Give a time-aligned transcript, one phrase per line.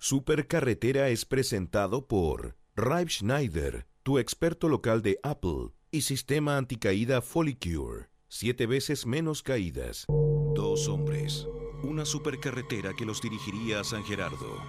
[0.00, 8.08] Supercarretera es presentado por Rive Schneider, tu experto local de Apple y sistema anticaída Folicure.
[8.28, 10.06] Siete veces menos caídas.
[10.54, 11.48] Dos hombres.
[11.82, 14.62] Una supercarretera que los dirigiría a San Gerardo.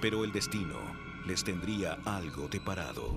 [0.00, 0.78] Pero el destino
[1.26, 3.16] les tendría algo de parado.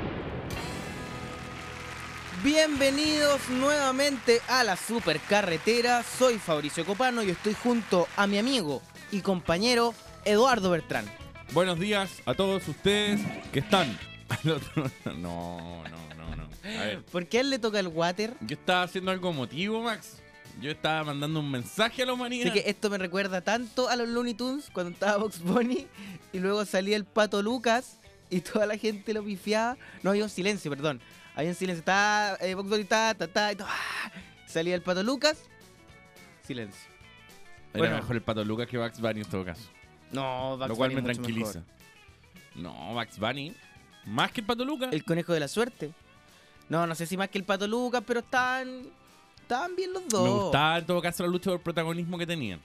[2.43, 6.01] Bienvenidos nuevamente a la supercarretera.
[6.03, 9.93] Soy Fabricio Copano y estoy junto a mi amigo y compañero
[10.25, 11.05] Eduardo Bertrán.
[11.53, 13.19] Buenos días a todos ustedes
[13.51, 13.95] que están
[14.29, 14.91] al otro.
[15.17, 16.43] No, no, no, no.
[16.63, 18.33] A ver, ¿Por qué a él le toca el water?
[18.41, 20.17] yo estaba haciendo algo emotivo, Max.
[20.59, 22.47] Yo estaba mandando un mensaje a la humanidad.
[22.51, 25.87] Así que esto me recuerda tanto a los Looney Tunes cuando estaba Box Bunny
[26.33, 27.97] y luego salía el pato Lucas
[28.31, 29.77] y toda la gente lo pifiaba.
[30.01, 31.01] No había un silencio, perdón.
[31.35, 31.79] Había un silencio.
[31.79, 32.55] Estaba eh,
[32.87, 34.11] ta, ta, ta, y todo, ¡ah!
[34.45, 35.43] Salía el pato Lucas.
[36.45, 36.89] Silencio.
[37.73, 37.95] Era bueno.
[37.97, 39.69] mejor el pato Lucas que Bugs Bunny en todo caso.
[40.11, 41.59] No, Bugs lo cual Bunny me tranquiliza.
[41.59, 41.73] mejor.
[42.55, 43.55] No, Bugs Bunny.
[44.05, 44.89] Más que el pato Lucas.
[44.91, 45.91] El conejo de la suerte.
[46.67, 48.87] No, no sé si más que el pato Lucas, pero estaban.
[49.41, 50.23] Estaban bien los dos.
[50.23, 52.59] Me gustaba en todo caso la lucha por protagonismo que tenían.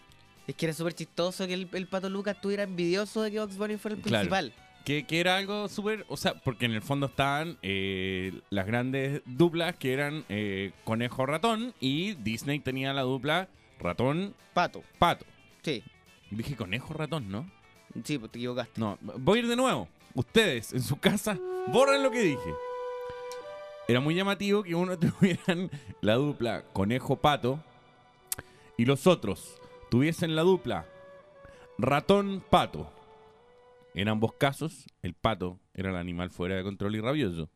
[0.47, 3.57] Es que era súper chistoso que el, el pato Lucas estuviera envidioso de que Bugs
[3.57, 4.29] Bunny fuera el Claro.
[4.29, 4.53] principal.
[4.87, 6.07] Que, que era algo súper.
[6.09, 11.27] O sea, porque en el fondo estaban eh, las grandes duplas que eran eh, Conejo
[11.27, 13.49] Ratón y Disney tenía la dupla
[13.81, 15.27] Ratón Pato, Pato.
[15.63, 15.83] sí.
[16.31, 17.51] Dije Conejo Ratón, ¿no?
[18.05, 18.81] Sí, pues te equivocaste.
[18.81, 19.89] No, voy a ir de nuevo.
[20.15, 21.39] Ustedes en su casa
[21.73, 22.55] borren lo que dije.
[23.89, 27.61] Era muy llamativo que uno tuvieran la dupla Conejo Pato
[28.77, 30.87] y los otros tuviesen la dupla
[31.77, 32.91] Ratón Pato.
[33.97, 37.49] En ambos casos, el pato era el animal fuera de control y rabioso.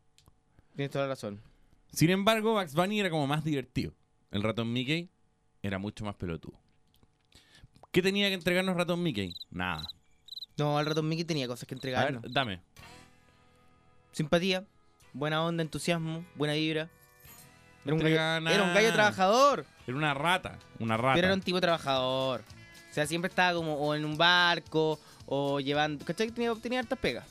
[0.74, 1.38] Tienes toda la razón.
[1.92, 3.92] Sin embargo, Bugs Bunny era como más divertido.
[4.30, 5.10] El ratón Mickey
[5.62, 6.58] era mucho más pelotudo.
[7.92, 9.34] ¿Qué tenía que entregarnos ratón Mickey?
[9.50, 9.82] Nada.
[10.56, 12.20] No, al ratón Mickey tenía cosas que A entregar.
[12.22, 12.62] ver, dame.
[14.12, 14.64] Simpatía,
[15.12, 16.88] buena onda, entusiasmo, buena vibra.
[17.84, 20.58] Era un, gallo, era un gallo trabajador, Era una rata.
[20.78, 21.14] Una rata.
[21.16, 22.42] pero era un tipo trabajador.
[22.90, 24.98] O sea, siempre estaba como o en un barco
[25.30, 26.04] o llevando.
[26.04, 26.26] ¿Cachai?
[26.26, 27.24] que Tenía, tenía hartas pegas.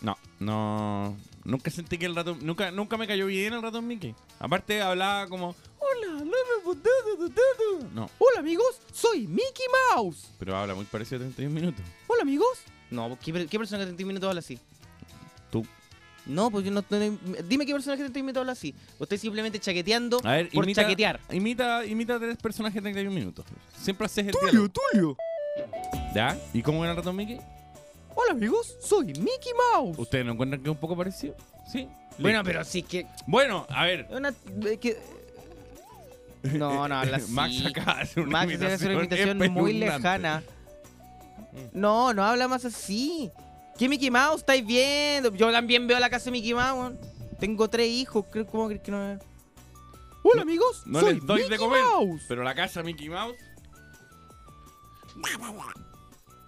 [0.00, 1.14] No, no.
[1.44, 2.38] Nunca sentí que el ratón.
[2.40, 4.14] Nunca, nunca me cayó bien el ratón Mickey.
[4.38, 5.54] Aparte hablaba como.
[5.78, 7.88] Hola, leve, bu- du- du- du- du- du".
[7.94, 10.28] No, Hola amigos, soy Mickey Mouse.
[10.38, 11.84] pero habla muy parecido a 31 minutos.
[12.06, 12.60] Hola amigos.
[12.90, 14.58] No, ¿qué, qué personaje de 30 minutos habla así?
[15.50, 15.66] Tú.
[16.26, 18.74] No, pues yo no, no- Dime qué personaje de 30 minutos habla así.
[18.98, 21.20] O estoy simplemente chaqueteando A ver, por imita, chaquetear.
[21.32, 23.44] Imita, imita a tres personajes de 31 minutos.
[23.76, 24.68] Siempre haces el diálogo.
[24.92, 25.16] Tulio.
[26.14, 26.36] ¿Ya?
[26.52, 27.40] ¿Y cómo era el ratón Mickey?
[28.14, 29.98] Hola amigos, soy Mickey Mouse.
[29.98, 31.36] ¿Ustedes no encuentran que es un poco parecido?
[31.70, 31.88] Sí.
[32.18, 33.06] Bueno, pero sí que.
[33.26, 34.06] Bueno, a ver.
[34.10, 34.34] Una,
[34.66, 34.98] eh, que-
[36.42, 37.32] No, no, habla así.
[37.32, 39.46] Max acaba de hacer una Max tiene que hacer una imitación muy
[39.82, 39.98] espeluznante.
[40.02, 40.42] lejana.
[41.72, 43.30] No, no habla más así.
[43.78, 45.32] ¿Qué Mickey Mouse estáis viendo?
[45.34, 46.78] Yo también veo la casa de Mickey Mouse.
[46.78, 46.98] weón.
[47.38, 48.26] Tengo tres hijos.
[48.30, 49.20] creo- ¿Cómo crees que no es?
[50.22, 51.82] Hola amigos, No soy les doy de Mickey comer.
[51.82, 52.22] Mouse.
[52.28, 53.36] Pero la casa Mickey Mouse.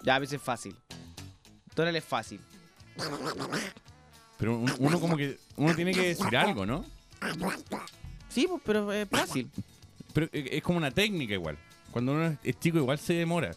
[0.03, 0.77] Ya, a veces es fácil.
[1.75, 2.41] Tonal es fácil.
[4.39, 5.39] Pero un- uno como que.
[5.57, 6.85] Uno tiene que decir algo, ¿no?
[8.29, 9.51] Sí, pues, pero es fácil.
[10.13, 11.57] Pero eh, es como una técnica igual.
[11.91, 13.53] Cuando uno es- es chico igual se demora.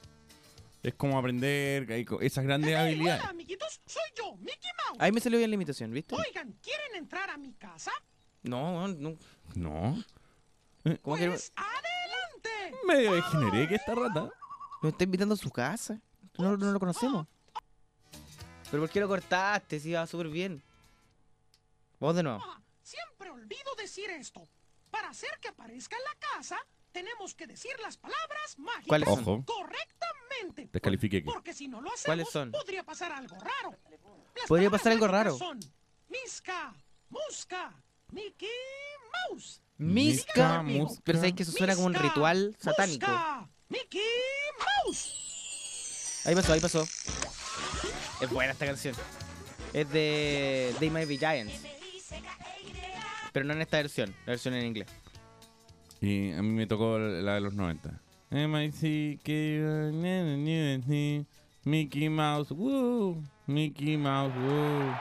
[0.83, 3.21] Es como aprender co- esas grandes habilidades.
[3.21, 4.97] Hola, amiguitos, soy yo, Mickey Mouse.
[5.01, 6.13] Ahí me salió bien la imitación, ¿viste?
[6.13, 7.91] Oigan, ¿quieren entrar a mi casa?
[8.43, 9.17] No, no.
[9.55, 10.03] No.
[11.01, 12.77] ¿Cómo que Pues adelante.
[12.85, 14.29] Medio degeneré que esta rata.
[14.83, 15.99] nos está invitando a su casa?
[16.37, 17.27] No, no lo conocemos.
[18.71, 19.79] ¿Pero por qué lo cortaste?
[19.79, 20.63] Si iba súper bien.
[21.99, 22.41] Vos de nuevo.
[22.43, 24.47] Ah, siempre olvido decir esto.
[24.91, 26.57] Para hacer que aparezca en la casa,
[26.91, 29.19] tenemos que decir las palabras mágicas ¿Cuáles son?
[29.19, 29.45] Ojo.
[29.45, 30.69] correctamente.
[30.71, 31.25] Descalifique aquí.
[31.25, 32.51] Porque si no lo hacemos, ¿Cuáles son?
[32.51, 33.77] podría pasar algo raro.
[34.35, 35.37] Las Podría palabras pasar algo mágicas raro.
[35.37, 35.59] Son
[36.09, 36.73] Misca,
[37.09, 38.49] Musca, Mickey
[39.29, 39.61] Mouse.
[41.03, 43.07] Pero sabéis que eso suena como un ritual satánico.
[43.69, 44.01] Mickey
[44.85, 45.31] Mouse.
[46.25, 46.87] Ahí pasó, ahí pasó.
[48.19, 48.95] Es buena esta canción.
[49.73, 51.53] Es de They Might Be Giants.
[53.31, 54.87] Pero no en esta versión, la versión en inglés.
[56.01, 58.01] Y a mí me tocó la de los 90.
[58.31, 59.31] M-I-C-K,
[61.63, 63.21] Mickey Mouse, woo.
[63.47, 64.95] Mickey Mouse, woo.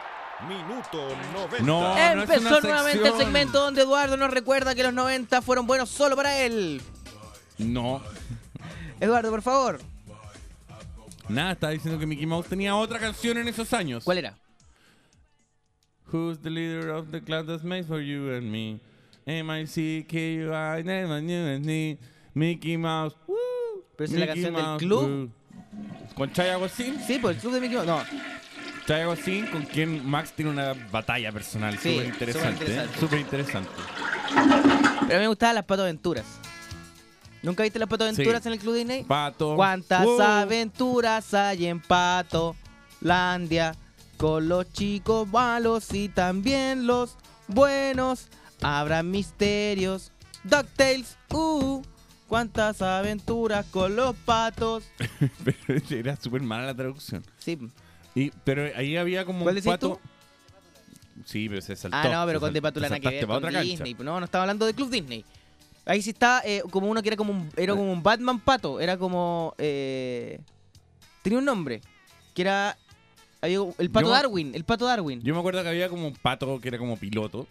[0.48, 1.58] Minuto 90.
[1.60, 1.94] No.
[1.94, 5.88] no Empezó una nuevamente el segmento donde Eduardo nos recuerda que los 90 fueron buenos
[5.88, 6.82] solo para él.
[7.58, 8.02] No.
[9.00, 9.93] Eduardo, por favor.
[11.28, 14.04] Nada, estaba diciendo que Mickey Mouse tenía otra canción en esos años.
[14.04, 14.38] ¿Cuál era?
[16.12, 18.78] Who's the leader of the cloud that's made for you and me?
[19.26, 21.98] M-I-C-K-U-I, never knew and me.
[22.34, 23.14] Mickey Mouse.
[23.26, 23.36] Woo.
[23.96, 25.08] Pero esa es la Mickey canción del club.
[25.08, 26.14] woo.
[26.14, 26.98] Con Chaya Agostín.
[27.06, 27.86] Sí, por el club de Mickey Mouse.
[27.88, 28.02] No,
[28.86, 32.64] Chaya Agostín, con quien Max tiene una batalla personal Sí, súper interesante.
[32.68, 32.86] ¿eh?
[33.00, 33.70] Súper interesante.
[34.34, 36.40] pero a mí me gustaban las Pato Aventuras.
[37.44, 38.48] ¿Nunca viste las Pato Aventuras Sí.
[38.48, 39.04] en el club Disney?
[39.04, 39.54] Pato.
[39.54, 40.20] ¿Cuántas Wow.
[40.20, 42.56] aventuras hay en Pato
[43.00, 43.76] Landia?
[44.16, 47.16] Con los chicos malos y también los
[47.48, 48.28] buenos.
[48.62, 50.10] Habrá misterios.
[50.44, 51.82] DuckTales, uh.
[52.28, 54.84] ¿Cuántas aventuras con los patos?
[55.44, 57.22] Pero era súper mala la traducción.
[57.38, 57.58] Sí.
[58.14, 60.00] Y, pero ahí había como ¿Cuál un pato.
[61.24, 61.96] Sí, pero se saltó.
[61.96, 63.64] Ah, no, pero con de Patulana que ver con otra cancha.
[63.64, 63.94] Disney.
[63.98, 65.24] No, no estaba hablando de Club Disney.
[65.86, 68.80] Ahí sí está eh, como uno que era como un, era como un Batman pato.
[68.80, 69.54] Era como...
[69.58, 70.40] eh,
[71.22, 71.80] tenía un nombre.
[72.34, 72.76] Que era...
[73.42, 74.54] había el pato Yo- Darwin.
[74.54, 75.20] El pato Darwin.
[75.22, 77.46] Yo me acuerdo que había como un pato que era como piloto.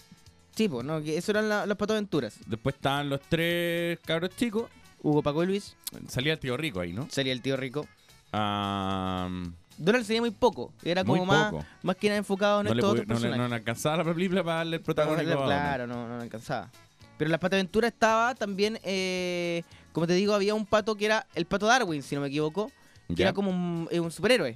[0.55, 2.37] Sí, pues, no, que eso eran la- las pato aventuras.
[2.47, 4.69] Después estaban los tres cabros chicos.
[5.01, 5.75] Hugo Paco y Luis.
[6.07, 7.07] Salía el tío rico ahí, ¿no?
[7.11, 7.85] Sería el tío rico.
[8.31, 9.29] Ah,
[9.77, 10.71] Donald sería muy poco.
[10.83, 11.65] Era Muy como más, poco.
[11.83, 13.37] más que nada enfocado en no, le estos pudi- otros no, le, personajes.
[13.43, 15.29] no le alcanzaba la película para darle el protagónico.
[15.31, 15.47] a Donald.
[15.49, 16.69] Claro, no, no alcanzaba.
[17.17, 21.05] Pero en las pato aventuras estaba también, eh, como te digo, había un pato que
[21.05, 22.71] era el pato Darwin, si no me equivoco.
[23.07, 23.25] Que Ya.
[23.25, 24.55] era como un, eh, un superhéroe.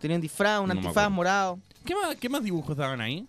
[0.00, 1.58] Tenía un disfraz, un No me antifaz morado.
[1.84, 3.26] ¿Qué, más, ¿Qué más dibujos daban ahí?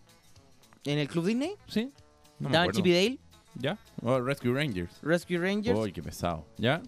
[0.83, 1.91] En el Club Disney ¿Sí?
[2.39, 2.77] No daban acuerdo.
[2.77, 3.19] Chip y Dale,
[3.55, 3.77] ¿Ya?
[4.01, 4.93] Oh, Rescue Rangers.
[5.01, 5.79] Rescue Rangers.
[5.79, 6.45] Uy, qué pesado.
[6.57, 6.81] ¿Ya?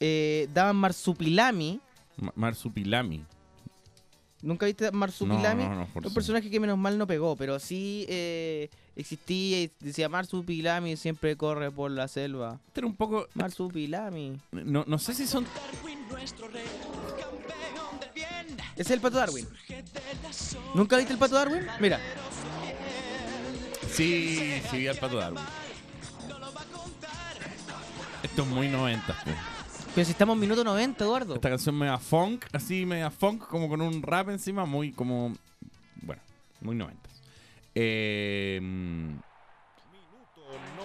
[0.00, 1.80] eh, daban Marsupilami.
[2.16, 3.24] Ma- Marsupilami.
[4.44, 5.64] ¿Nunca viste Marsupilami?
[5.64, 9.62] No, no, no, por un personaje que menos mal no pegó, pero sí eh, existía
[9.62, 12.60] y decía Marsupilami siempre corre por la selva.
[12.66, 13.26] Este era un poco.
[13.32, 14.38] Marsupilami.
[14.52, 15.46] No, no sé si son.
[18.74, 19.48] Ese es el pato Darwin.
[20.74, 21.66] ¿Nunca viste el pato Darwin?
[21.80, 21.98] Mira.
[23.90, 25.42] Sí, sí, vi al pato Darwin.
[28.22, 29.53] Esto es muy 90, pues.
[29.94, 31.34] Pero si estamos en minuto 90, Eduardo.
[31.34, 35.32] Esta canción media funk, así media funk, como con un rap encima, muy como.
[36.02, 36.20] Bueno,
[36.60, 37.00] muy 90.
[37.76, 38.64] Eh, mm,
[39.06, 39.22] Minuto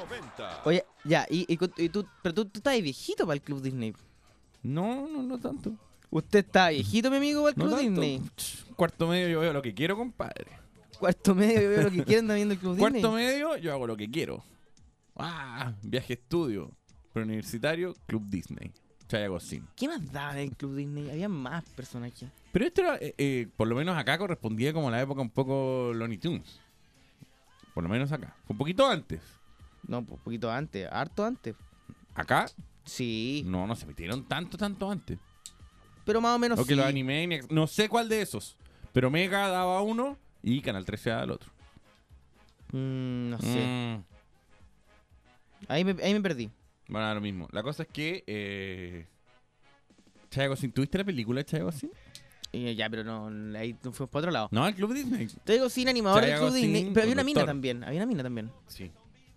[0.09, 0.61] 90.
[0.65, 3.61] Oye, ya, y, y cu- y tú, pero tú, tú estás viejito para el Club
[3.61, 3.93] Disney.
[4.63, 5.71] no, no, no tanto.
[6.11, 7.79] Usted está viejito, mi amigo, para el Club.
[7.79, 8.21] Disney.
[8.75, 10.47] Cuarto medio yo veo lo que quiero, compadre.
[10.99, 12.91] Cuarto medio, yo veo lo que quieren anda viendo el Club Disney.
[13.01, 14.43] Cuarto medio yo hago lo que quiero.
[15.15, 16.71] Ah, viaje estudio.
[17.13, 18.71] Preuniversitario, Club Disney.
[19.09, 19.67] Chaya Agostín.
[19.75, 21.09] ¿Qué más daba en el Club Disney?
[21.09, 22.29] Había más personajes.
[22.53, 25.29] Pero esto era, eh, eh, por lo menos acá correspondía como a la época un
[25.31, 26.59] poco Looney Tunes.
[27.73, 28.35] Por lo menos acá.
[28.45, 29.19] Fue un poquito antes.
[29.87, 31.55] No, pues un poquito antes, harto antes.
[32.15, 32.45] Acá,
[32.85, 35.19] Sí, no, no se metieron tanto, tanto antes.
[36.05, 36.75] pero más o menos O que sí.
[36.75, 38.57] los Animaniacs, no sé cuál de esos.
[38.93, 41.51] Pero Mega daba uno y Canal 13 daba el otro.
[42.71, 43.65] Mm, no sé.
[43.65, 44.03] Mm,
[45.67, 46.49] Ahí, me, ahí me perdí.
[46.89, 47.47] Bueno, lo mismo.
[47.51, 48.23] La cosa es que.
[48.27, 49.05] Eh,
[50.29, 51.65] Chaya ¿tuviste la película de Chaya?
[52.51, 53.27] Y ya, pero no,
[53.57, 54.49] ahí nos fuimos para otro lado.
[54.51, 55.27] No, el Club Disney.
[55.43, 56.89] Te digo sin animador del Club Disney.
[56.93, 57.83] Pero había una mina también.
[57.83, 58.51] Había una mina también.
[58.67, 58.91] Sí.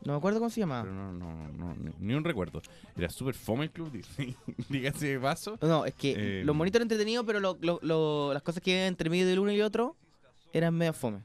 [0.04, 0.82] No me acuerdo cómo se llamaba.
[0.82, 2.60] Pero no, no, no, ni, ni un recuerdo.
[2.96, 4.34] Era súper fome el Club Disney.
[4.68, 5.58] Dígase de paso.
[5.62, 8.86] No, es que Eh, los monitos eran entretenidos, pero lo- lo- lo- las cosas que
[8.86, 9.96] entre medio del uno y el otro
[10.52, 11.20] eran medio fome.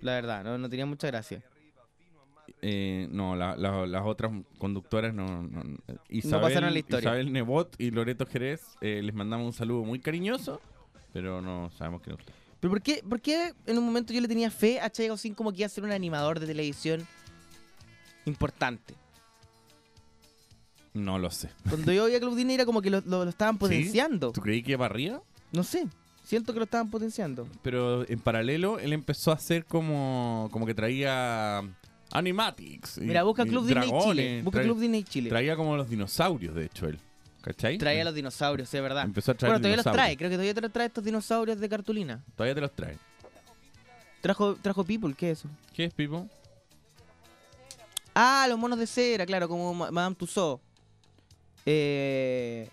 [0.00, 1.42] La verdad, no, no tenía mucha gracia.
[2.62, 5.78] Eh, no, la- la- las otras conductoras no, no- no.
[6.08, 7.08] Isabel, pasaron a la historia.
[7.10, 10.60] Isabel Nebot y Loreto Jerez eh, les mandamos un saludo muy cariñoso,
[11.12, 12.34] pero no sabemos quién es usted.
[12.60, 15.34] ¿Pero por qué, por qué en un momento yo le tenía fe a Chayago Sin
[15.34, 17.06] como que iba a ser un animador de televisión
[18.26, 18.94] importante?
[20.92, 21.50] No lo sé.
[21.68, 24.32] Cuando yo veía Club Disney era como que lo, lo- lo estaban potenciando.
[24.32, 25.22] ¿Tú creí que iba arriba?
[25.52, 25.86] No sé,
[26.24, 27.46] siento que lo estaban potenciando.
[27.62, 31.62] Pero en paralelo él empezó a hacer como, como que traía
[32.12, 32.98] animatics.
[32.98, 34.42] Mira, busca Club Disney Chile.
[34.42, 35.28] Busca Club Disney Chile.
[35.28, 36.98] Traía como los dinosaurios, de hecho, él.
[37.42, 37.78] ¿Cachai?
[37.78, 39.04] Traía a los dinosaurios, es verdad.
[39.04, 41.58] Empezó a traer Bueno, todavía los trae, creo que todavía te los trae estos dinosaurios
[41.58, 42.22] de cartulina.
[42.36, 42.98] Todavía te los trae.
[44.20, 45.48] Trajo, trajo People, ¿qué es eso?
[45.74, 46.28] ¿Qué es, Pipo?
[48.14, 50.60] Ah, los monos de cera, claro, como Ma- Madame Tussauds.
[51.64, 52.68] Eh,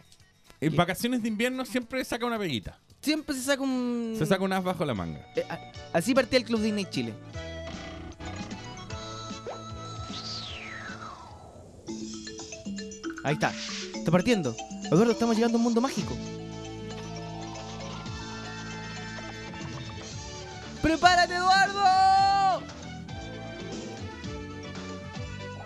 [0.59, 0.75] En ¿Qué?
[0.75, 2.77] vacaciones de invierno siempre saca una peguita.
[3.01, 4.15] siempre se saca un...
[4.17, 5.25] Se saca un as bajo la manga.
[5.35, 5.45] Eh,
[5.93, 7.13] así partía el Club Disney Chile.
[13.23, 13.51] Ahí está.
[13.93, 14.55] Está partiendo.
[14.85, 16.15] Eduardo, estamos llegando a un mundo mágico.
[20.81, 22.63] ¡Prepárate, Eduardo!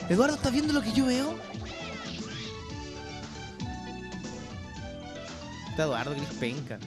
[0.09, 1.35] Eduardo, ¿estás viendo lo que yo veo?
[5.69, 6.79] Está Eduardo, Gris Penca.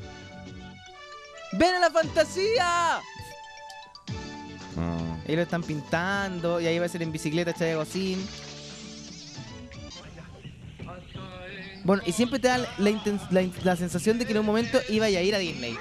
[1.53, 2.97] ¡Ven a la fantasía!
[4.77, 5.17] Ah.
[5.27, 7.79] Ahí lo están pintando y ahí va a ser en bicicleta Chaya
[11.85, 12.69] Bueno, y siempre te da la,
[13.31, 15.77] la la sensación de que en un momento iba a ir a Disney.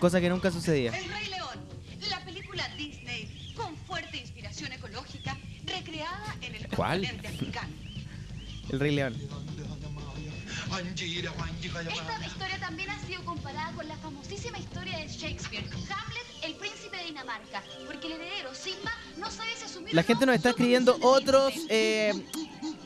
[0.00, 0.96] Cosa que nunca sucedía.
[0.96, 1.58] El Rey León,
[2.10, 7.00] la película Disney con fuerte inspiración ecológica, recreada en el ¿Cuál?
[7.00, 7.74] continente africano.
[8.70, 9.16] El Rey León.
[10.66, 16.96] Esta historia también ha sido comparada con la famosísima historia de Shakespeare, Hamlet, el príncipe
[16.96, 20.98] de Dinamarca, porque el heredero Simba no sabe si asumir La gente nos está escribiendo
[21.00, 22.12] otros, eh,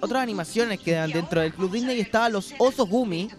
[0.01, 3.31] otras animaciones que dan dentro del Club Disney y estaban los osos Gumi.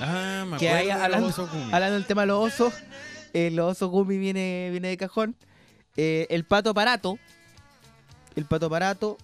[0.00, 1.64] Ah, me Que acuerdo ahí de los hablando, osos Gumi.
[1.72, 2.74] hablando del tema de los osos,
[3.32, 5.34] eh, los osos Gumi viene, viene de cajón.
[5.96, 7.18] Eh, el pato parato.
[8.34, 9.18] El pato parato.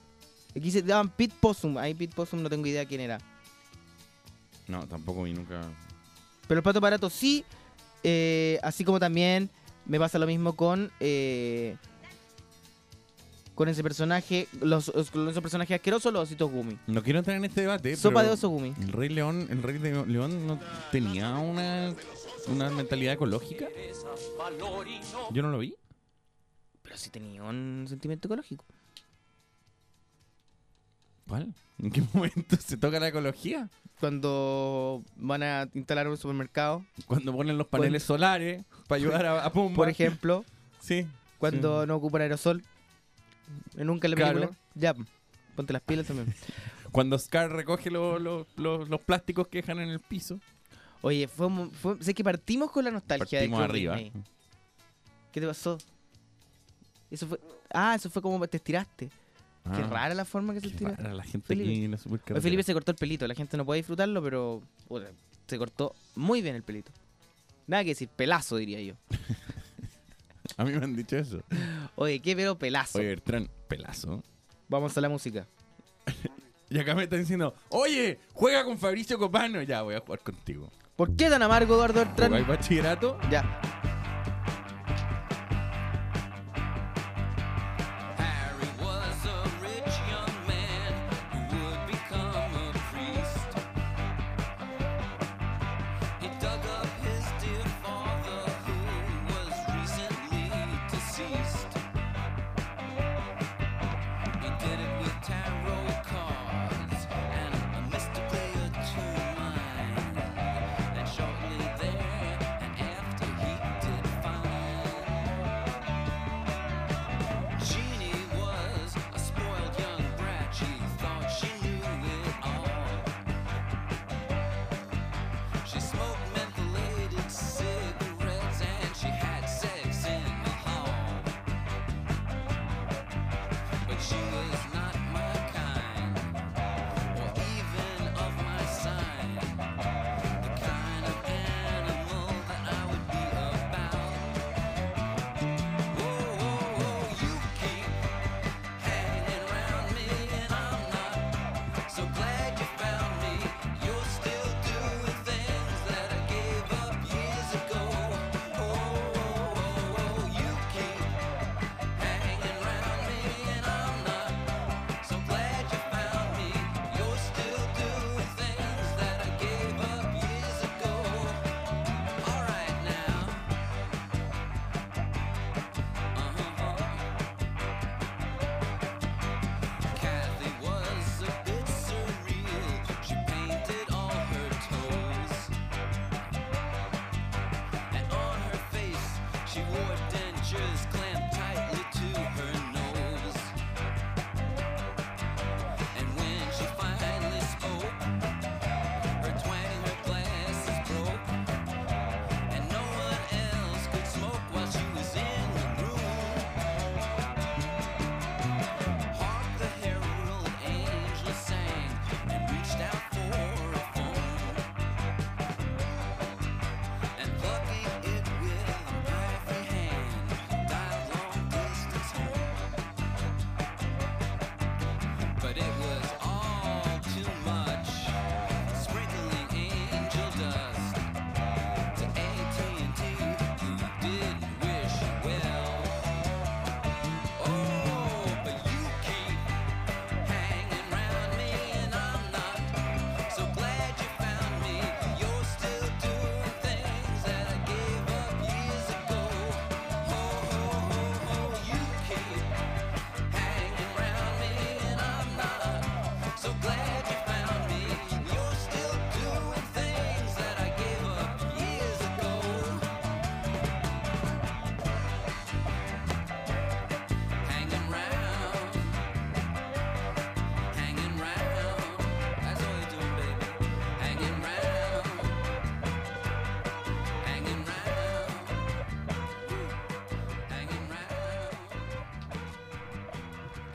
[0.57, 1.79] Aquí se llaman Pete Possum.
[1.79, 3.19] Ahí Pete Possum no tengo idea quién era.
[4.67, 5.61] No, tampoco vi nunca.
[6.47, 7.45] Pero el pato parato sí.
[8.03, 9.51] eh, así como también
[9.87, 10.91] me pasa lo mismo con.
[11.01, 11.77] eh,
[13.59, 14.47] con ese personaje.
[14.61, 16.79] Los, los- con esos personajes asquerosos, los ositos Gumi.
[16.87, 17.97] No quiero entrar en este debate.
[17.97, 18.73] Sopa pero de oso Gumi.
[18.81, 20.61] El Rey León, el Rey de León no
[20.93, 21.93] tenía una,
[22.47, 23.67] una mentalidad ecológica.
[25.33, 25.75] Yo no lo vi.
[26.83, 28.65] Pero sí tenía un sentimiento ecológico.
[31.29, 31.53] ¿Cuál?
[31.83, 33.69] ¿En qué momento se toca la ecología?
[33.99, 39.53] Cuando van a instalar un supermercado, Cuando ponen los paneles solares para ayudar a, a
[39.53, 39.75] Pumba.
[39.75, 40.45] por ejemplo,
[40.81, 41.09] Sí.
[41.39, 41.89] cuando sí.
[41.89, 42.63] no ocupan aerosol.
[43.77, 44.51] Nunca en la Claro.
[44.75, 44.95] Ya,
[45.57, 46.35] ponte las pilas también.
[46.93, 50.39] Cuando Scar recoge lo- lo- lo- los plásticos que dejan en el piso.
[51.03, 53.97] Oye, fue, un- fue- sé que partimos con la nostalgia de Partimos Club arriba.
[53.97, 54.23] Disney.
[55.33, 55.79] ¿Qué te pasó?
[57.11, 57.39] Eso fue.
[57.73, 59.07] Ah, eso fue como te estiraste.
[59.09, 60.95] Qué Ah, rara la forma que se qué estira.
[60.97, 61.71] rara la gente Felipe.
[61.71, 62.41] aquí en la Hoy supercarretera.
[62.43, 63.27] Felipe se cortó el pelito.
[63.29, 65.07] La gente no puede disfrutarlo, pero puta,
[65.47, 66.91] se cortó muy bien el pelito.
[67.67, 68.95] Nada que decir, pelazo diría yo.
[70.59, 71.41] A mí me han dicho eso.
[71.95, 72.99] Oye, qué veo pelazo.
[72.99, 74.23] Oye, Bertrand, pelazo.
[74.69, 75.47] Vamos a la música.
[76.71, 79.63] Y acá me están diciendo, oye, juega con Fabricio Copano.
[79.63, 80.71] Ya, voy a jugar contigo.
[80.97, 82.47] ¿Por qué tan amargo, Eduardo ¿Jugáis Bertrand?
[82.47, 83.19] bachillerato?
[83.31, 83.88] Ya.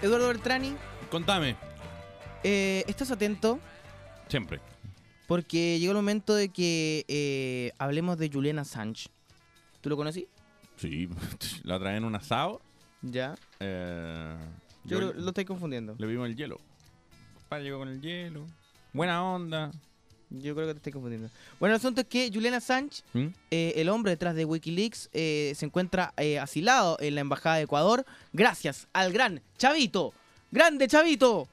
[0.03, 0.75] Eduardo Bertrani,
[1.09, 1.55] Contame.
[2.43, 3.59] eh, estás atento
[4.27, 4.59] Siempre.
[5.27, 9.09] porque llegó el momento de que eh, hablemos de Julian Assange.
[9.81, 10.27] ¿Tú lo conocí?
[10.77, 11.09] Sí,
[11.63, 12.61] la traen en un asado.
[13.01, 13.35] Ya.
[13.59, 14.35] Eh,
[14.83, 15.95] Yo yo lo, lo estoy confundiendo.
[15.97, 16.59] le vimos el hielo.
[17.49, 18.45] Padre llegó con el hielo.
[18.93, 19.71] Buena onda.
[20.35, 21.29] Yo creo que te estoy confundiendo.
[21.59, 23.27] Bueno, el asunto es que Julian Assange, ¿Mm?
[23.51, 27.63] eh, el hombre detrás de Wikileaks, eh, se encuentra eh, asilado en la Embajada de
[27.63, 30.11] Ecuador gracias al gran Chavito.
[30.51, 31.47] ¡Grande Chavito!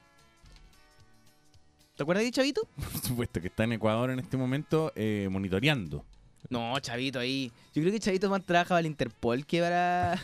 [1.96, 2.62] ¿Te acuerdas de Chavito?
[2.92, 4.92] Por supuesto que está en Ecuador en este momento
[5.28, 6.02] monitoreando.
[6.48, 7.52] No, Chavito ahí.
[7.74, 10.18] Yo creo que Chavito más trabaja para el Interpol que para...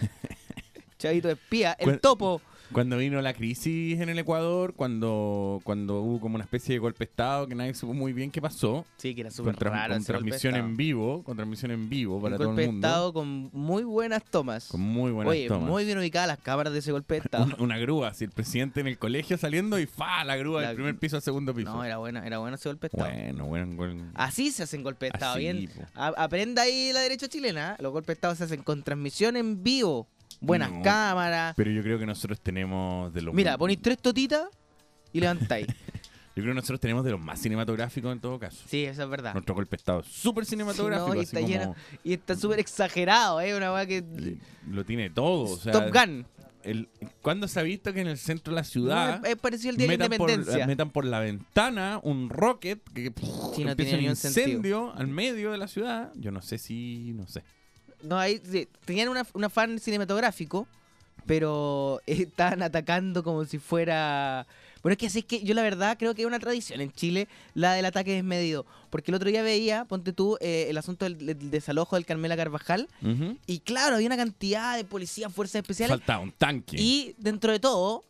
[0.99, 1.73] Chavito espía.
[1.79, 2.41] El ¿Cuál- topo.
[2.73, 6.99] Cuando vino la crisis en el Ecuador, cuando, cuando hubo como una especie de golpe
[7.01, 9.95] de Estado que nadie supo muy bien qué pasó, Sí, que era con, súper raro.
[9.95, 12.67] con golpe de transmisión en vivo, con transmisión en vivo para Un todo golpe el
[12.69, 14.69] de mundo, estado con muy buenas tomas.
[14.69, 15.69] con muy buenas Oye, tomas.
[15.69, 17.45] muy bien ubicadas las cámaras de ese golpe de estado.
[17.47, 20.69] Una, una grúa, así el presidente en el colegio saliendo y fa la grúa La-
[20.69, 21.73] del primer piso al segundo piso.
[21.73, 23.11] No, era bueno, era bueno ese golpe de estado.
[23.13, 24.11] bueno, bueno, bueno.
[24.15, 25.71] Así se hacen golpes de estado, Así, bien.
[25.95, 27.77] A- aprenda ahí la derecha chilena.
[27.81, 30.09] Los golpes de estado se hacen con transmisión en vivo.
[30.41, 30.83] Buenas No.
[30.83, 31.55] cámaras.
[31.57, 34.49] Pero yo creo que nosotros tenemos de los Mira, ponéis tres totitas
[35.13, 35.67] y levantáis.
[36.37, 38.63] Yo creo que nosotros tenemos de los más cinematográficos en todo caso.
[38.69, 39.33] sí, eso es verdad.
[39.33, 42.37] Nuestro golpe de estado es súper Sí, cinematográfico, no, y está como lleno- Y está
[42.37, 43.57] súper exagerado, ¿eh?
[43.57, 44.05] Una weá que.
[44.69, 45.45] lo tiene todo.
[45.55, 46.27] O sea, Top Gun.
[46.63, 46.91] el-
[47.23, 49.77] ¿Cuándo se ha visto que en el centro de la ciudad No, es parecido al
[49.79, 50.67] día de la metan por, independencia.
[50.67, 53.15] metan por la ventana un rocket que
[53.55, 54.47] Sí, no empieza tiene un sentido.
[54.47, 56.13] incendio al medio de la ciudad?
[56.17, 57.43] Yo no sé si, no sé.
[58.07, 60.67] No, sí, tenían una, un afán cinematográfico,
[61.27, 64.47] pero estaban atacando como si fuera.
[64.83, 66.93] Bueno, es que así es que yo la verdad creo que es una tradición en
[66.93, 68.65] Chile la del ataque desmedido.
[68.91, 72.37] Porque el otro día veía, ponte tú, eh, el asunto del, del desalojo del Carmela
[72.37, 72.89] Carvajal.
[73.47, 75.97] Y claro, había una cantidad de policías, fuerzas especiales.
[75.99, 76.77] Faltaba un tanque.
[76.79, 78.05] Y dentro de todo,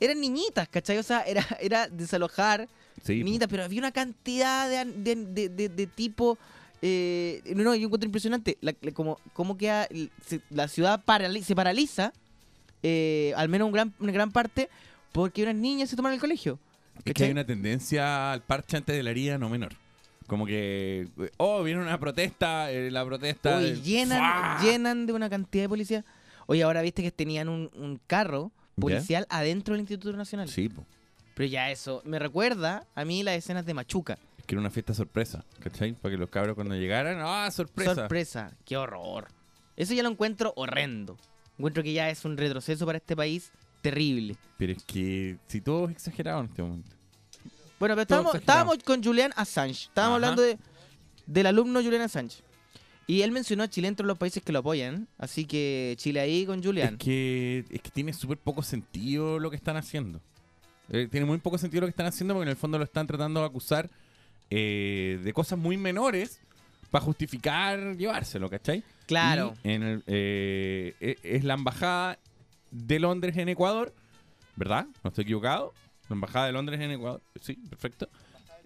[0.00, 0.98] eran niñitas, ¿cachai?
[0.98, 2.68] O sea, era, era desalojar
[3.02, 6.36] Sí, niñitas, pero había una cantidad de, de, de, de- de tipo.
[6.82, 8.58] Eh, no, no, yo encuentro impresionante.
[8.60, 9.88] La, la- como, como queda.
[10.26, 12.12] se- la ciudad parali- se paraliza,
[12.82, 14.68] eh, al menos un gran, una gran parte,
[15.12, 16.58] porque unas niñas se toman el colegio.
[17.04, 19.72] Es que hay una tendencia al parche antes de la herida no menor.
[20.26, 23.58] Como que, oh, viene una protesta, eh, la protesta...
[23.58, 24.58] Uy, eh, llenan, ¡fua!
[24.62, 26.04] llenan de una cantidad de policías.
[26.46, 28.80] Oye, ahora viste que tenían un, un carro ¿Ya?
[28.80, 30.48] policial adentro del Instituto Nacional.
[30.48, 30.84] Sí, po.
[31.34, 34.18] Pero ya eso me recuerda a mí las escenas de Machuca.
[34.48, 35.92] Que era una fiesta sorpresa, ¿cachai?
[35.92, 37.94] Para que los cabros cuando llegaran, ¡ah, sorpresa!
[37.94, 38.56] Sorpresa.
[38.64, 39.28] Qué horror.
[39.76, 41.18] Eso ya lo encuentro horrendo.
[41.58, 44.36] Encuentro que ya es un retroceso para este país terrible.
[44.56, 46.96] Pero es que si todo es exagerado en este momento.
[47.78, 49.84] Bueno, pero estábamos, estábamos con Julian Assange.
[49.84, 50.30] Estábamos Ajá.
[50.30, 50.58] hablando de,
[51.26, 52.42] del alumno Julian Assange.
[53.06, 55.08] Y él mencionó a Chile entre los países que lo apoyan.
[55.18, 56.94] Así que Chile ahí con Julian.
[56.94, 60.22] Es que, es que tiene súper poco sentido lo que están haciendo.
[60.88, 63.06] Eh, tiene muy poco sentido lo que están haciendo porque en el fondo lo están
[63.06, 63.90] tratando de acusar
[64.50, 66.40] eh, de cosas muy menores
[66.90, 68.82] para justificar llevárselo, ¿cachai?
[69.06, 69.54] Claro.
[69.64, 72.18] Y en el, eh, e- es la embajada
[72.70, 73.94] de Londres en Ecuador,
[74.56, 74.86] ¿verdad?
[75.02, 75.72] No estoy equivocado.
[76.08, 78.08] La embajada de Londres en Ecuador, sí, perfecto.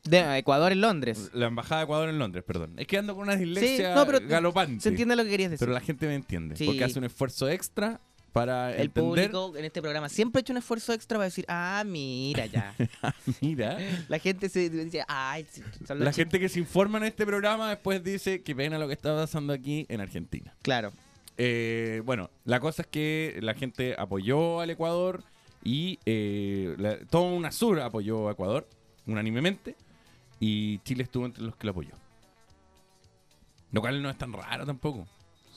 [0.04, 1.30] De Ecuador en Londres.
[1.32, 2.74] La embajada de Ecuador en Londres, perdón.
[2.76, 4.80] Es que ando con una dislexia no, pero galopante.
[4.80, 5.64] Se entiende lo que querías decir.
[5.64, 6.56] Pero la gente me entiende.
[6.56, 6.66] Sí.
[6.66, 8.00] Porque hace un esfuerzo extra
[8.32, 9.30] para el entender.
[9.30, 12.74] público en este programa siempre ha hecho un esfuerzo extra para decir, ah, mira ya.
[13.40, 16.14] Mira, la gente se dice, ay, sí, son los la chicos".
[16.16, 19.52] gente que se informa en este programa después dice que pena lo que está pasando
[19.52, 20.54] aquí en Argentina.
[20.62, 20.92] Claro.
[21.36, 25.22] Eh, bueno, la cosa es que la gente apoyó al Ecuador
[25.64, 28.66] y eh, la- todo UNASUR apoyó a Ecuador
[29.06, 29.76] unánimemente
[30.40, 31.92] y Chile estuvo entre los que lo apoyó.
[33.72, 35.06] Lo cual no es tan raro tampoco.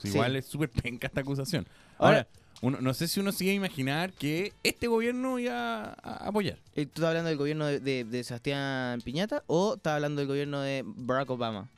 [0.00, 0.08] Sí.
[0.08, 1.66] Igual es súper penca esta acusación.
[1.98, 2.28] Ahora- Ahora,
[2.62, 6.58] uno- no sé si uno sigue a imaginar que este gobierno iba a apoyar.
[6.74, 10.28] Eh, ¿Tú estás hablando del gobierno de, de- de Sebastián Piñata o estás hablando del
[10.28, 11.68] gobierno de Barack Obama?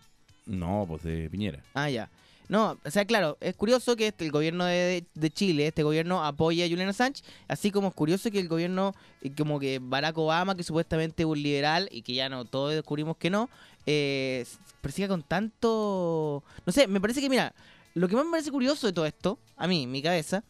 [0.46, 1.62] No, pues de Piñera.
[1.74, 2.08] Ah, ya.
[2.48, 6.24] No, o sea, claro, es curioso que este- el gobierno de, de Chile, este gobierno
[6.24, 10.16] apoya a Julian Assange, así como es curioso que el gobierno, eh, como que Barack
[10.16, 13.50] Obama, que supuestamente es un liberal y que ya no, todos descubrimos que no,
[13.84, 14.46] eh,
[14.80, 16.42] persiga con tanto...
[16.64, 17.52] No sé, me parece que, mira,
[17.94, 20.42] lo que más me parece curioso de todo esto, a mí, en mi cabeza,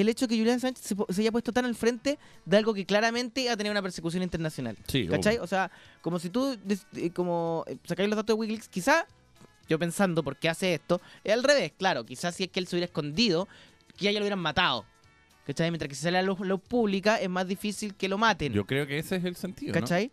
[0.00, 2.84] el hecho de que Julian Assange se, haya puesto tan al frente de algo que
[2.84, 4.76] claramente ha tenido una persecución internacional.
[4.86, 5.34] Sí, ¿Cachai?
[5.34, 5.44] obvio.
[5.44, 5.70] O sea,
[6.02, 6.56] como si tú
[6.94, 9.06] eh, como sacáis los datos de Wikileaks, quizá,
[9.68, 12.66] yo pensando por qué hace esto, es al revés, claro, quizás si es que él
[12.66, 13.48] se hubiera escondido,
[13.96, 14.84] que ya lo hubieran matado.
[15.46, 15.70] ¿Cachai?
[15.70, 18.52] Mientras que si sale a la luz, luz pública es más difícil que lo maten.
[18.52, 19.72] Yo creo que ese es el sentido.
[19.72, 19.80] ¿no?
[19.80, 20.10] ¿Cachai?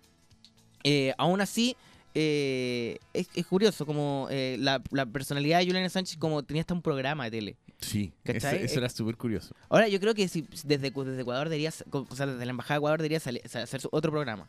[0.84, 1.76] Eh, aún así,
[2.14, 6.76] eh, es, es curioso como eh, la, la personalidad de Julian Sánchez como tenía hasta
[6.76, 7.58] un programa de tele.
[7.84, 9.54] Sí, eso, eso era súper curioso.
[9.70, 12.52] Ahora yo creo que si desde, desde Ecuador debería, sa- co- o sea, desde la
[12.52, 14.48] embajada de Ecuador debería sali- sa- hacer otro programa.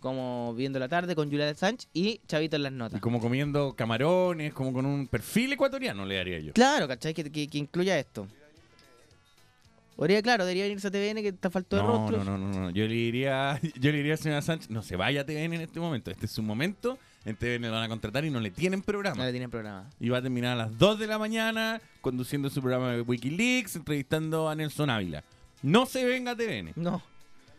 [0.00, 3.00] Como Viendo la tarde con Julia Sánchez y Chavito en las Y notas.
[3.00, 6.52] como comiendo camarones, como con un perfil ecuatoriano le daría yo.
[6.54, 7.14] Claro, ¿cachai?
[7.14, 8.26] Que, que, que incluya esto.
[9.96, 12.70] Podría, claro, debería venirse a TVN que está faltó de No, no, no, no, no.
[12.70, 15.60] Yo le diría, yo le diría a señora Sánchez, no se vaya a TVN en
[15.60, 16.10] este momento.
[16.10, 16.98] Este es su momento.
[17.24, 19.16] En TVN lo van a contratar y no le tienen programa.
[19.16, 19.88] No le tienen programa.
[20.00, 23.76] Y va a terminar a las 2 de la mañana conduciendo su programa de Wikileaks,
[23.76, 25.22] entrevistando a Nelson Ávila.
[25.62, 26.72] No se venga a TVN.
[26.74, 27.00] No.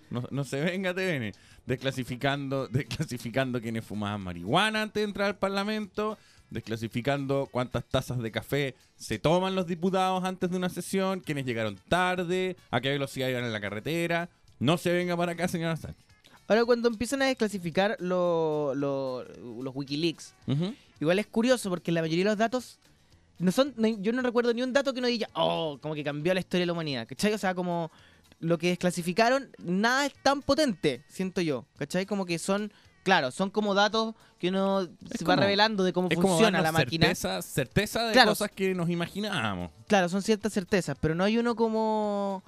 [0.10, 1.32] No, no se venga a TVN.
[1.66, 6.18] Desclasificando, desclasificando quienes fumaban marihuana antes de entrar al Parlamento.
[6.50, 11.22] Desclasificando cuántas tazas de café se toman los diputados antes de una sesión.
[11.22, 12.58] Quienes llegaron tarde.
[12.70, 14.30] A qué velocidad iban en la carretera.
[14.60, 16.13] No se venga para acá, señora Sánchez.
[16.48, 20.34] Ahora, cuando empiezan a desclasificar lo- lo- los Wikileaks,
[21.00, 22.80] igual es curioso porque la mayoría de los datos
[23.40, 23.74] no son.
[23.78, 26.40] no- yo no recuerdo ni un dato que uno diga, oh, como que cambió la
[26.42, 27.08] historia de la humanidad.
[27.08, 27.34] ¿Cachai?
[27.34, 27.92] O sea, como
[28.40, 31.66] lo que desclasificaron, nada es tan potente, siento yo.
[31.78, 32.06] ¿Cachai?
[32.06, 32.72] Como que son.
[33.04, 37.08] Claro, son como datos que uno se va revelando de cómo funciona la máquina.
[37.08, 38.32] certeza, certeza de Claro.
[38.32, 39.72] cosas que nos imaginábamos.
[39.88, 42.44] Claro, son ciertas certezas, pero no hay uno como.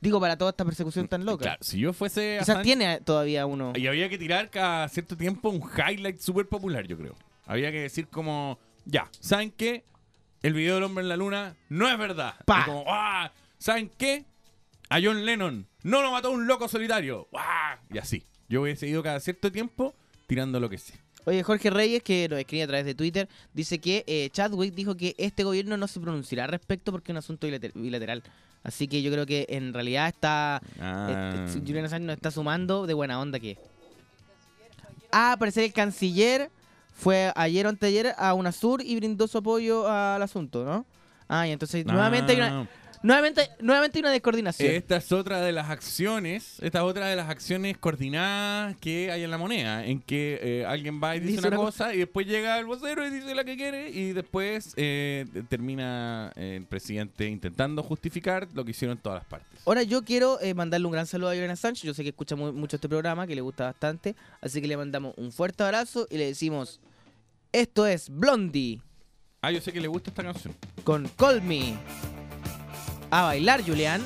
[0.00, 1.42] Digo, para toda esta persecución tan loca.
[1.44, 3.72] Claro, si yo fuese Quizás Sánchez- tiene todavía uno.
[3.74, 7.14] Y había que tirar cada cierto tiempo un highlight súper popular, yo creo.
[7.46, 9.84] Había que decir como, ya, ¿saben qué?
[10.42, 12.34] El video del hombre en la luna no es verdad.
[12.44, 12.66] Pa.
[12.66, 14.24] Como, "Ah, ¿saben qué?
[14.90, 17.26] A John Lennon no lo mató un loco solitario.
[17.34, 17.78] ¡Ah!
[17.92, 18.24] Y así.
[18.48, 19.94] Yo hubiese ido cada cierto tiempo
[20.28, 20.94] tirando lo que sé.
[21.24, 24.96] Oye, Jorge Reyes, que nos escribe a través de Twitter, dice que eh, Chadwick dijo
[24.96, 28.22] que este gobierno no se pronunciará al respecto porque es un asunto bilater- bilateral.
[28.62, 30.60] Así que yo creo que en realidad está.
[30.80, 31.34] Ah.
[31.46, 33.58] eh, Julian Assange nos está sumando de buena onda que.
[35.12, 36.50] Ah, al parecer el canciller
[36.94, 40.84] fue ayer o anteayer a UNASUR y brindó su apoyo al asunto, ¿no?
[41.28, 42.68] Ah, y entonces nuevamente hay una.
[43.02, 44.70] Nuevamente, nuevamente hay una descoordinación.
[44.72, 49.22] Esta es otra de las acciones, esta es otra de las acciones coordinadas que hay
[49.22, 52.26] en la moneda, en que eh, alguien va y dice, Dice una cosa y después
[52.26, 57.28] llega el vocero y dice la que quiere y después eh, termina eh, el presidente
[57.28, 59.60] intentando justificar lo que hicieron todas las partes.
[59.66, 61.86] Ahora yo quiero eh, mandarle un gran saludo a Julian Assange.
[61.86, 64.14] Yo sé que escucha mu- mucho este programa, que le gusta bastante.
[64.40, 66.80] Así que le mandamos un fuerte abrazo y le decimos,
[67.52, 68.80] esto es Blondie
[69.42, 70.54] Ah, yo sé que le gusta esta canción.
[70.82, 71.74] con Call Me.
[73.16, 74.02] A bailar, Julian.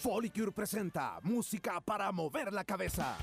[0.00, 3.18] Folicure presenta música para mover la cabeza.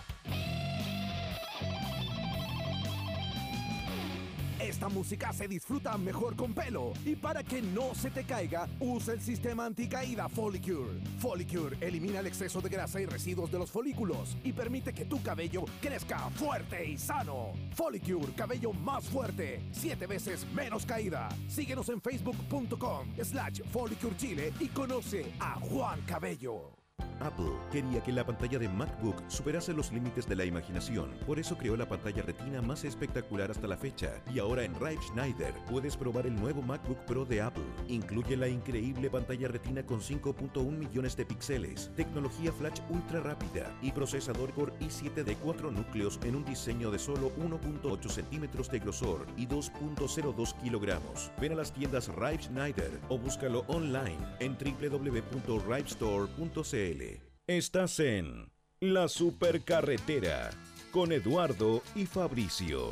[4.89, 9.21] Música se disfruta mejor con pelo y para que no se te caiga, usa el
[9.21, 11.01] sistema anticaída Folicure.
[11.19, 15.21] Folicure elimina el exceso de grasa y residuos de los folículos y permite que tu
[15.21, 17.53] cabello crezca fuerte y sano.
[17.75, 21.29] Folicure, cabello más fuerte, siete veces menos caída.
[21.47, 26.76] Síguenos en facebook.com slash Folicure Chile y conoce a Juan Cabello.
[27.21, 31.57] Apple quería que la pantalla de MacBook superase los límites de la imaginación, por eso
[31.57, 34.21] creó la pantalla retina más espectacular hasta la fecha.
[34.33, 37.63] Y ahora en Rive Schneider puedes probar el nuevo MacBook Pro de Apple.
[37.87, 43.91] Incluye la increíble pantalla retina con 5.1 millones de píxeles, tecnología flash ultra rápida y
[43.91, 49.25] procesador Core i7 de 4 núcleos en un diseño de solo 1.8 centímetros de grosor
[49.35, 51.31] y 2.02 kilogramos.
[51.39, 57.06] Ven a las tiendas Rive Schneider o búscalo online en www.rivestore.cl.
[57.47, 60.49] Estás en La Supercarretera
[60.91, 62.91] con Eduardo y Fabricio.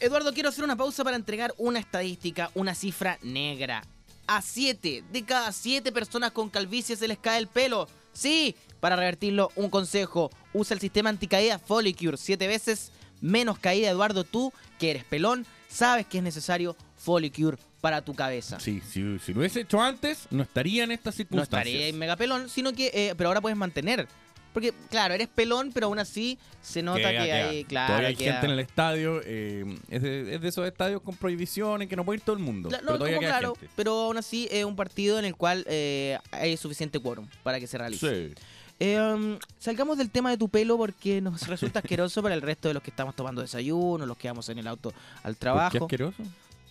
[0.00, 3.82] Eduardo, quiero hacer una pausa para entregar una estadística, una cifra negra.
[4.26, 7.86] A 7 de cada 7 personas con calvicie se les cae el pelo.
[8.14, 10.30] Sí, para revertirlo, un consejo.
[10.54, 12.16] Usa el sistema anticaída Folicure.
[12.16, 14.24] 7 veces menos caída, Eduardo.
[14.24, 18.58] Tú, que eres pelón, sabes que es necesario Folicure para tu cabeza.
[18.58, 21.66] Sí, si, si lo hubiese hecho antes, no estaría en estas No circunstancias.
[21.68, 22.90] estaría en mega pelón, sino que.
[22.92, 24.08] eh, pero ahora puedes mantener.
[24.52, 27.48] Porque, claro, eres pelón, pero aún así se nota Queda, que queda.
[27.50, 27.64] hay.
[27.64, 29.20] Claro, todavía hay queda- gente en el estadio.
[29.24, 32.42] eh, es, de, es de esos estadios con prohibiciones que no puede ir todo el
[32.42, 32.68] mundo.
[32.70, 33.70] Cla- pero No, todavía como queda claro, gente.
[33.76, 37.66] pero aún así es un partido en el cual eh, hay suficiente quórum para que
[37.68, 38.28] se realice.
[38.28, 38.34] Sí.
[38.80, 42.68] Eh, um, salgamos del tema de tu pelo porque nos resulta asqueroso para el resto
[42.68, 45.38] de los que estamos tomando desayuno, los que vamos en el auto al ¿Por qué
[45.40, 45.84] trabajo.
[45.84, 46.22] asqueroso?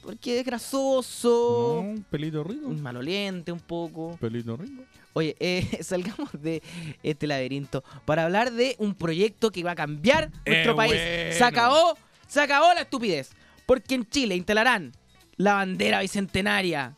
[0.05, 2.67] Porque es grasoso, No, un pelito rico.
[2.67, 4.17] un maloliente un poco.
[4.19, 4.83] pelito rico.
[5.13, 6.61] Oye, eh, salgamos de
[7.03, 10.93] este laberinto para hablar de un proyecto que va a cambiar nuestro Eh, país.
[10.93, 11.33] bueno.
[11.37, 13.31] Se acabó, se acabó la estupidez.
[13.65, 14.91] Porque en Chile instalarán
[15.37, 16.95] la bandera bicentenaria.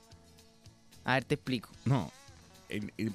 [1.06, 1.70] A ver, te explico.
[1.86, 2.12] No.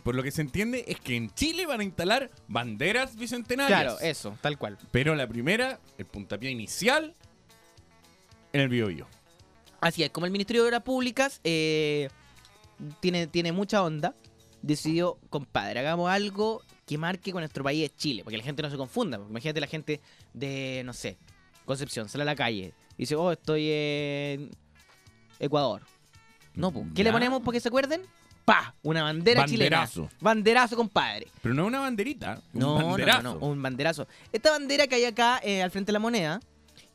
[0.03, 3.83] Por lo que se entiende es que en Chile van a instalar banderas bicentenarias.
[3.83, 4.79] Claro, eso, tal cual.
[4.91, 7.15] Pero la primera, el puntapié inicial,
[8.55, 9.07] en el Biobío.
[9.83, 12.09] Así es, como el Ministerio de Obras Públicas eh,
[13.01, 14.15] tiene, tiene mucha onda,
[14.63, 18.71] decidió, compadre, hagamos algo que marque con nuestro país es Chile, porque la gente no
[18.71, 19.19] se confunda.
[19.19, 20.01] porque Imagínate la gente
[20.33, 21.19] de, no sé,
[21.65, 24.51] Concepción, sale a la calle y dice, oh, estoy en
[25.41, 25.83] Ecuador.
[26.55, 28.03] No, pues, ¿qué le ponemos para que se acuerden?
[28.45, 28.75] ¡Pa!
[28.83, 29.93] Una bandera Banderazo.
[30.03, 30.17] chilena.
[30.21, 31.27] Banderazo, compadre.
[31.43, 34.07] Pero no una banderita, un No, no, no, no, un banderazo.
[34.33, 36.41] Esta bandera que hay acá eh, al frente de la moneda,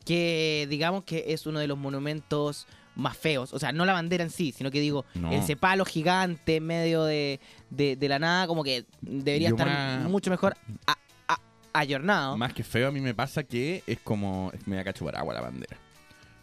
[0.04, 2.66] que digamos que es uno de los monumentos
[2.98, 5.32] más feos, o sea, no la bandera en sí, sino que digo, No.
[5.32, 9.68] ese palo gigante en medio de, de- de la nada, como que debería Yo estar
[9.68, 10.56] más- mucho mejor
[10.86, 11.40] a- a-
[11.72, 12.36] ayornado.
[12.36, 14.52] Más que feo, a mí me pasa que es como.
[14.66, 15.76] Me da cacho para agua la bandera.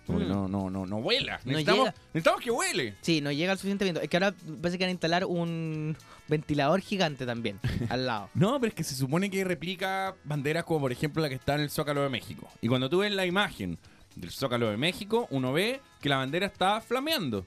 [0.07, 0.29] Como que Mm.
[0.29, 1.39] no, no, no, no vuela.
[1.43, 1.95] No necesitamos, llega.
[2.13, 2.93] necesitamos que vuele.
[3.01, 4.01] Sí, no llega el suficiente viento.
[4.01, 8.29] Es que ahora parece que van a instalar un ventilador gigante también al lado.
[8.35, 11.55] No, pero es que se supone que replica banderas como por ejemplo la que está
[11.55, 12.47] en el Zócalo de México.
[12.61, 13.77] Y cuando tú ves la imagen
[14.15, 17.45] del Zócalo de México, uno ve que la bandera está flameando.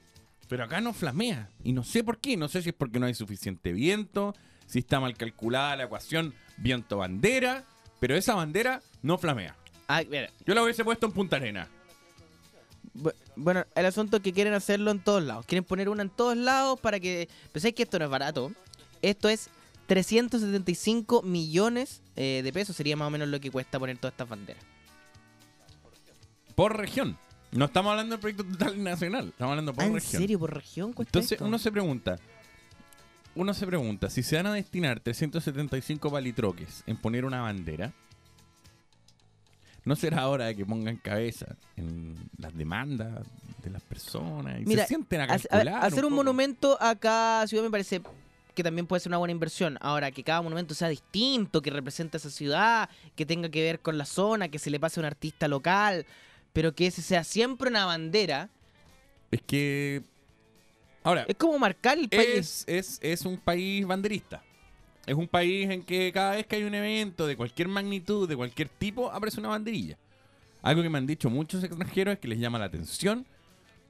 [0.48, 1.50] Pero acá no flamea.
[1.62, 2.36] Y no sé por qué.
[2.36, 4.34] No sé si es porque no hay suficiente viento,
[4.66, 7.64] si está mal calculada la ecuación viento-bandera.
[8.00, 9.56] Pero esa bandera no flamea.
[9.88, 11.68] Ah, mira, Yo la hubiese puesto en Punta Arena.
[12.94, 15.44] Bu- Bueno, el asunto es que quieren hacerlo en todos lados.
[15.46, 17.28] Quieren poner una en todos lados para que...
[17.52, 18.52] Pensáis que esto no es barato.
[19.02, 19.50] Esto es
[19.86, 22.76] 375 millones eh, de pesos.
[22.76, 24.62] Sería más o menos lo que cuesta poner todas estas banderas.
[26.58, 27.16] Por región.
[27.52, 29.28] No estamos hablando del proyecto total nacional.
[29.28, 30.20] Estamos hablando por Ah, ¿En región.
[30.22, 30.40] serio?
[30.40, 31.44] ¿Por región Entonces esto?
[31.44, 32.18] uno se pregunta,
[33.36, 37.92] uno se pregunta, si se van a destinar 375 palitroques en poner una bandera,
[39.84, 43.24] ¿no será hora de que pongan cabeza en las demandas
[43.62, 45.84] de las personas y Mira, se sienten a calcular?
[45.84, 46.16] hacer un, poco?
[46.24, 48.02] monumento a cada ciudad me parece
[48.56, 49.78] que también puede ser una buena inversión.
[49.80, 53.78] Ahora, que cada monumento sea distinto, que represente a esa ciudad, que tenga que ver
[53.78, 56.04] con la zona, que se le pase a un artista local,
[56.52, 58.48] pero que ese sea siempre una bandera,
[59.30, 60.02] Es que...
[61.04, 62.28] Ahora, es como marcar el país.
[62.28, 64.42] es, es, es un país banderista.
[65.06, 68.36] Es un país en que cada vez que hay un evento de cualquier magnitud, de
[68.36, 69.96] cualquier tipo, aparece una banderilla.
[70.60, 73.24] Algo que me han dicho muchos extranjeros es que les llama la atención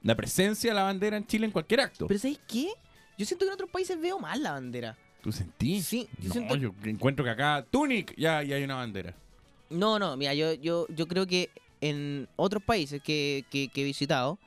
[0.01, 2.07] la presencia de la bandera en Chile en cualquier acto.
[2.07, 2.69] Pero ¿sabéis qué?
[3.17, 4.95] Yo siento que en otros países veo más la bandera.
[5.21, 5.85] ¿Tú sentís?
[5.87, 9.13] Sí, yo no, siento- yo encuentro que acá, Tunic, ya, ya hay una bandera.
[9.69, 11.49] No, no, mira, yo, yo, yo creo que
[11.81, 14.37] en otros países que, que- que he visitado,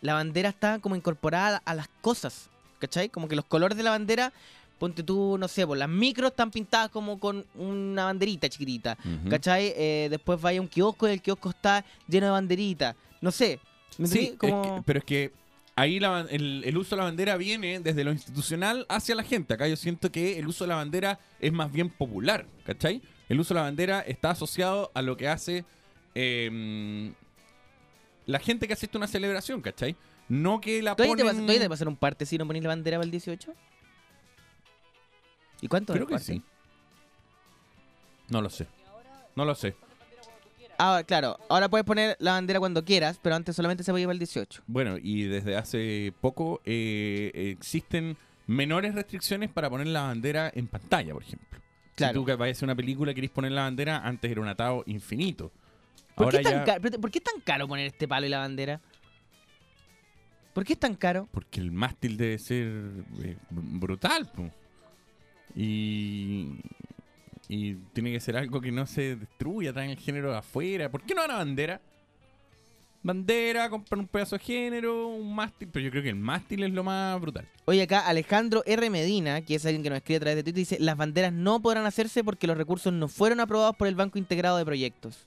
[0.00, 2.48] la bandera está como incorporada a las cosas,
[2.78, 3.08] ¿cachai?
[3.08, 4.32] Como que los colores de la bandera
[4.78, 8.96] ponte tú, no sé, pues las micros están pintadas como con una banderita chiquitita.
[9.04, 9.28] Ujú.
[9.28, 9.74] ¿Cachai?
[9.76, 12.96] Eh, después vaya a un kiosco y el kiosco está lleno de banderitas.
[13.20, 13.60] No sé.
[13.98, 15.32] ¿me Sí, es que- pero es que
[15.76, 19.52] ahí la el, el uso de la bandera viene desde lo institucional hacia la gente.
[19.52, 23.02] Acá yo siento que el uso de la bandera es más bien popular, ¿cachai?
[23.28, 25.66] El uso de la bandera está asociado a lo que hace
[26.14, 27.12] eh,
[28.26, 29.96] la gente que asiste a una celebración, ¿cachai?
[30.28, 31.36] No que la ¿Todavía te, ponen...
[31.36, 33.10] vas, todavía te va a hacer un parte si no pones la bandera para el
[33.10, 33.52] 18?
[35.62, 36.32] ¿Y cuánto es Creo el que parte?
[36.34, 36.42] sí.
[38.28, 38.66] No lo sé.
[39.34, 39.74] No lo sé.
[40.78, 41.36] Ah, claro.
[41.48, 44.62] Ahora puedes poner la bandera cuando quieras, pero antes solamente se podía para el 18.
[44.66, 51.12] Bueno, y desde hace poco eh, existen menores restricciones para poner la bandera en pantalla,
[51.12, 51.58] por ejemplo.
[51.96, 52.12] Claro.
[52.12, 54.48] Si tú que vayas a una película y querés poner la bandera, antes era un
[54.48, 55.52] atado infinito.
[56.24, 58.26] ¿Por, Ahora qué tan ya- ca- espérate, ¿Por qué es tan caro poner este palo
[58.26, 58.80] y la bandera?
[60.52, 61.28] ¿Por qué es tan caro?
[61.32, 62.66] Porque el mástil debe ser
[63.22, 64.50] eh, brutal, po.
[65.54, 66.60] Y,
[67.48, 70.90] y tiene que ser algo que no se destruya, traen el género de afuera.
[70.90, 71.80] ¿Por qué no una bandera?
[73.02, 75.68] Bandera, comprar un pedazo de género, un mástil.
[75.72, 77.48] Pero yo creo que el mástil es lo más brutal.
[77.64, 78.90] Oye, acá Alejandro R.
[78.90, 81.62] Medina, que es alguien que nos escribe a través de Twitter, dice: Las banderas no
[81.62, 85.26] podrán hacerse porque los recursos no fueron aprobados por el Banco Integrado de Proyectos.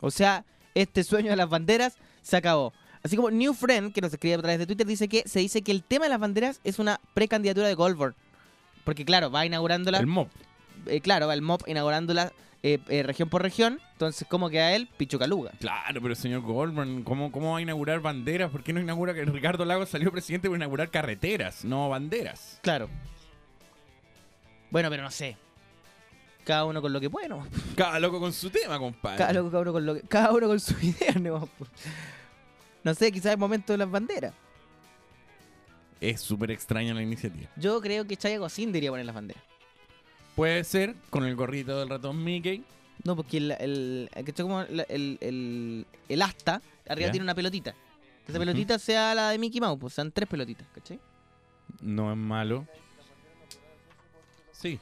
[0.00, 2.72] O sea, este sueño de las banderas se acabó.
[3.02, 5.62] Así como New Friend, que nos escribe a través de Twitter, dice que se dice
[5.62, 8.14] que el tema de las banderas es una precandidatura de Goldberg.
[8.84, 9.98] Porque, claro, va inaugurándola.
[9.98, 10.30] El MOP.
[10.86, 12.32] eh, claro, va el MOP inaugurándola
[12.62, 13.80] eh, eh, región por región.
[13.92, 14.88] Entonces, ¿cómo queda él?
[14.96, 15.52] Pichucaluga.
[15.60, 18.50] Claro, pero señor Goldman, ¿cómo, ¿cómo va a inaugurar banderas?
[18.50, 22.58] ¿Por qué no inaugura que Ricardo Lagos salió presidente por inaugurar carreteras, no banderas?
[22.62, 22.88] Claro.
[24.70, 25.36] Bueno, pero no sé.
[26.48, 27.46] Cada uno con lo que puede, ¿no?
[27.76, 29.18] Cada loco con su tema, compadre.
[29.18, 31.46] Cada, loco, cada uno con lo que- cada uno con su idea, ¿no?
[32.82, 34.32] No sé, quizás es momento de las banderas.
[36.00, 37.50] Es súper extraña la iniciativa.
[37.56, 39.42] Yo creo que Chaya Gosín debería poner las banderas.
[40.36, 42.64] Puede ser con el gorrito del ratón Mickey.
[43.04, 47.72] No, porque el, el, el, el, el, el asta arriba tiene una pelotita.
[48.24, 50.98] Que esa pelotita sea la de Mickey Mouse, pues sean tres pelotitas, ¿cachai?
[51.82, 52.66] No es malo.
[54.52, 54.78] Sí.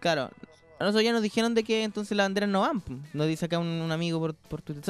[0.00, 0.30] Claro.
[0.78, 2.82] A nosotros ya nos dijeron de que entonces las banderas no van.
[3.12, 4.84] Nos dice acá un, un amigo por, por Twitter.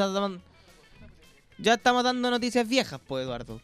[1.59, 3.61] Ya estamos dando noticias viejas, pues, Eduardo.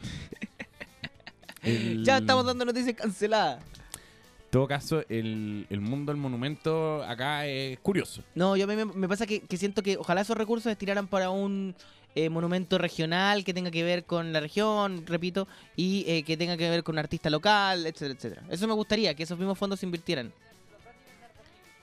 [1.62, 3.62] El- Ya estamos dando noticias canceladas.
[3.62, 8.22] En todo caso, el, el mundo del monumento acá es curioso.
[8.34, 11.30] No, yo me, me pasa que, que siento que ojalá esos recursos se tiraran para
[11.30, 11.76] un
[12.16, 15.46] eh, monumento regional que tenga que ver con la región, repito,
[15.76, 18.42] y eh, que tenga que ver con un artista local, etcétera, etcétera.
[18.50, 20.32] Eso me gustaría, que esos mismos fondos se invirtieran.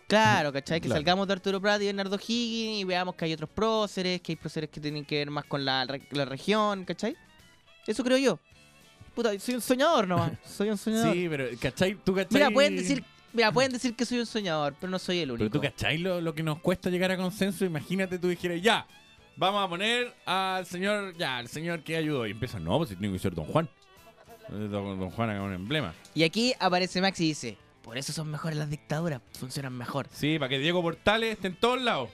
[0.08, 0.80] Claro, ¿cachai?
[0.80, 1.00] Que Claro.
[1.00, 4.36] salgamos de Arturo Prat y Bernardo Higgins y veamos que hay otros próceres, que hay
[4.38, 7.16] próceres que tienen que ver más con la, la región, ¿cachai?
[7.86, 8.40] Eso creo yo.
[9.14, 10.32] Puta, soy un soñador nomás.
[10.46, 11.14] Soy un soñador.
[11.14, 11.96] Sí, pero ¿cachai?
[11.96, 12.34] ¿Tú cachai?
[12.34, 13.04] Mira, pueden decir,
[13.34, 15.50] mira, pueden decir que soy un soñador, pero no soy el único.
[15.50, 17.66] Pero tú cachai lo, lo que nos cuesta llegar a consenso.
[17.66, 18.86] Imagínate tú dijeras, ya,
[19.36, 22.28] vamos a poner al señor, ya, al señor que ayudó.
[22.28, 23.68] Y empieza, no, pues si tiene que ser Don Juan.
[24.50, 25.94] Eh, Don, don Juan es un emblema.
[26.14, 27.58] Y aquí aparece Max y dice,
[27.88, 30.08] por eso son mejores las dictaduras, funcionan mejor.
[30.12, 32.10] Sí, para que Diego Portales esté en todos lados.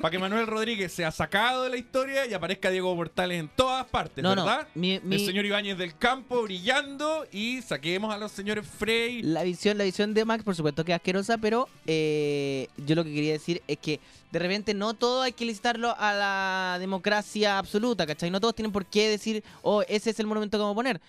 [0.00, 3.84] para que Manuel Rodríguez sea sacado de la historia y aparezca Diego Portales en todas
[3.86, 4.68] partes, No, no, ¿verdad?
[4.74, 9.22] mi- mi- El señor Ibáñez del Campo brillando y saquemos a los señores Frey.
[9.22, 13.02] La visión, la visión de Max, por supuesto que es asquerosa, pero eh, yo lo
[13.04, 13.98] que quería decir es que
[14.30, 18.30] de repente no todo hay que licitarlo a la democracia absoluta, ¿cachai?
[18.30, 21.00] No todos tienen por qué decir, oh, ese es el monumento que vamos a poner.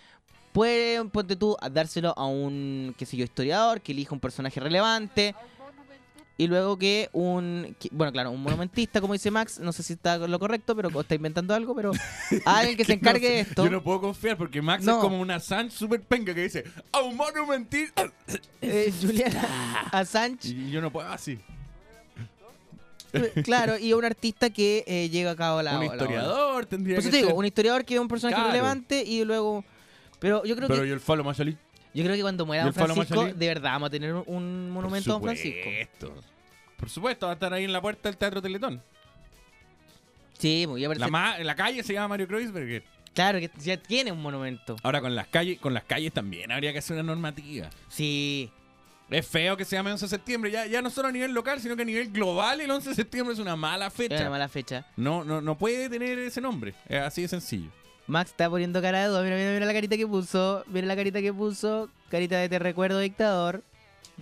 [0.59, 4.59] Pueden, ponte tú, a dárselo a un, qué sé yo, historiador, que elija un personaje
[4.59, 5.33] relevante.
[6.37, 9.93] Y luego que un, que- bueno, claro, un monumentista, como dice Max, no sé si
[9.93, 11.91] está lo correcto, pero o está inventando algo, pero
[12.45, 13.63] alguien que se encargue de esto.
[13.63, 14.97] Yo no puedo confiar porque Max No.
[14.97, 18.11] es como una Sanz super penca que dice, a un monumentista.
[18.61, 19.31] eh, Julian
[19.93, 20.49] Assange.
[20.49, 21.39] Y yo no puedo así.
[23.45, 26.99] Claro, y un artista que eh, lleva a cabo la un la historiador tendría Por
[26.99, 27.37] eso que te digo, ser.
[27.37, 28.49] un historiador que es un personaje Claro.
[28.51, 29.63] relevante y luego.
[30.19, 31.23] Pero yo creo Pero que yo el falo
[31.91, 33.39] yo creo que cuando muera ¿y Don el Falo Francisco, Machalí?
[33.39, 35.69] de verdad vamos a tener un, un monumento a Don Francisco.
[36.77, 38.81] Por supuesto, va a estar ahí en la puerta del Teatro Teletón.
[40.37, 40.99] Sí, muy bien.
[40.99, 42.83] La, ma- la calle se llama Mario Kreuzberger.
[43.13, 44.77] Claro, que ya tiene un monumento.
[44.83, 47.69] Ahora con las calles, con las calles también habría que hacer una normativa.
[47.89, 48.49] Sí.
[49.09, 51.59] Es feo que se llame 11 de septiembre, ya, ya no solo a nivel local,
[51.59, 54.21] sino que a nivel global el 11 de septiembre es una mala Es fecha.
[54.21, 54.85] una mala fecha.
[54.95, 56.75] No, no, no puede tener ese nombre.
[56.87, 57.71] Es así de sencillo.
[58.09, 59.21] Max está poniendo cara de duda.
[59.21, 60.63] Mira, mira, mira la carita que puso.
[60.67, 61.89] Mira la carita que puso.
[62.09, 63.63] Carita de te recuerdo, dictador.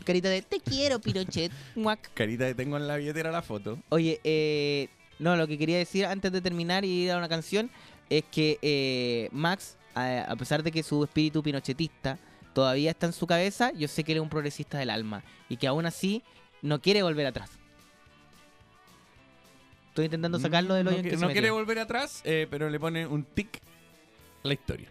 [0.04, 1.54] Carita de te quiero, Pinochet.
[1.76, 2.12] Muac.
[2.14, 3.80] Carita de tengo en la billetera la foto.
[3.88, 7.72] Oye, eh, no, lo que quería decir antes de terminar y ir a una canción
[8.10, 12.20] es que eh, Max, a, a pesar de que su espíritu pinochetista
[12.54, 15.56] todavía está en su cabeza, yo sé que él es un progresista del alma y
[15.56, 16.24] que aún así
[16.62, 17.52] no quiere volver atrás.
[19.90, 22.70] Estoy intentando sacarlo del Mm, no, hoyo en se no quiere volver atrás, eh, pero
[22.70, 23.62] le pone un tic
[24.44, 24.90] la historia.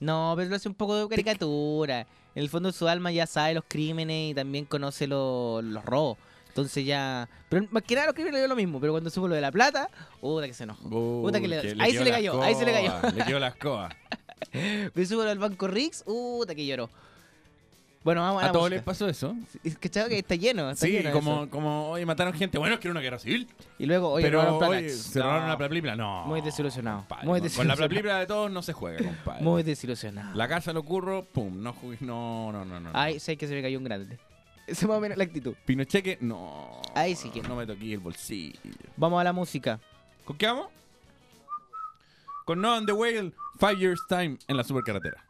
[0.00, 2.00] No, pero lo hace un poco de caricatura.
[2.34, 6.18] En el fondo su alma ya sabe los crímenes y también conoce lo- los robos.
[6.48, 7.28] Entonces ya...
[7.48, 8.80] Pero más que nada los crímenes le dio lo mismo.
[8.80, 9.88] Pero cuando supo lo de la plata,
[10.20, 10.88] puta que se enojó.
[10.88, 12.92] Puta que le- Uy, ahí se le cayó, ahí se le cayó.
[13.14, 13.88] Le quedó la escoba.
[14.94, 16.90] Supo lo del banco Rix, puta que lloró.
[18.04, 19.34] Bueno, vamos a, A todos les pasó eso.
[19.64, 21.50] Es que chavo, que está lleno, está Sí, lleno como, eso.
[21.50, 22.56] como, oye, mataron gente.
[22.56, 23.48] Bueno, es que era una guerra civil.
[23.78, 25.96] Y luego, oye, pero, oye, se robaron No, la plaplipla.
[25.96, 26.24] No.
[26.24, 27.00] Muy desilusionado.
[27.00, 27.76] compadre, Muy con- Con la desilusionado.
[27.78, 29.42] plaplipla de todos no se juega, compadre.
[29.42, 30.34] Muy desilusionado.
[30.36, 32.92] La casa lo curro, pum, no jugué, no, no, no, no.
[32.92, 32.98] no.
[32.98, 34.18] Ay, sé que se me cayó un grande.
[34.68, 35.54] Esa es más o menos la actitud.
[35.66, 36.80] Pinocheque, no.
[36.94, 37.56] Ahí sí que no.
[37.56, 38.58] me toqué el bolsillo.
[38.96, 39.80] Vamos a la música.
[40.24, 40.68] ¿Con qué vamos?
[42.44, 45.24] Con No on the Whale, Five Years Time en la supercarretera.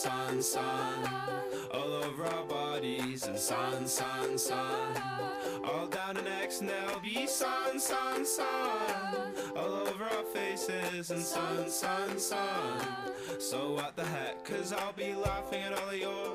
[0.00, 1.10] Sun, sun,
[1.74, 4.96] all over our bodies, and sun, sun, sun
[5.62, 11.20] all down our necks, and there'll be sun, sun, sun all over our faces, and
[11.22, 12.80] sun, sun, sun.
[13.38, 14.42] So what the heck?
[14.42, 16.34] Cause I'll be laughing at all of your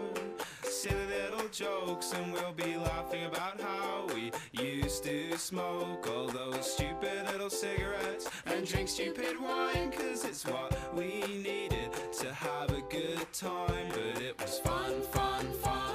[0.75, 6.69] silly little jokes, and we'll be laughing about how we used to smoke all those
[6.69, 12.81] stupid little cigarettes and drink stupid wine, cause it's what we needed to have a
[12.89, 13.87] good time.
[13.89, 15.85] But it was fun, fun, fun.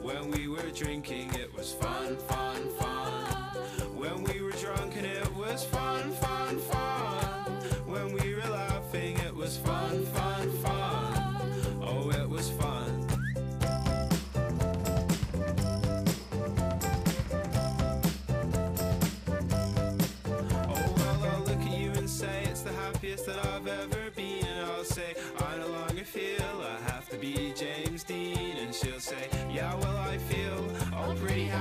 [0.00, 1.34] When we were drinking,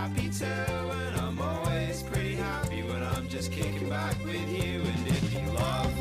[0.07, 0.45] happy too.
[0.45, 4.81] And I'm always pretty happy when I'm just kicking back with you.
[4.81, 5.96] And if you love,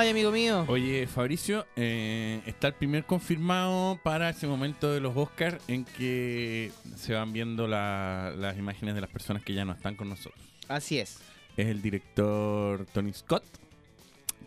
[0.00, 0.64] Ay, amigo mío.
[0.66, 6.72] Oye, Fabricio, eh, está el primer confirmado para ese momento de los Oscars en que
[6.96, 10.42] se van viendo la- las imágenes de las personas que ya no están con nosotros.
[10.68, 11.18] Así es.
[11.54, 13.44] Es el director Tony Scott,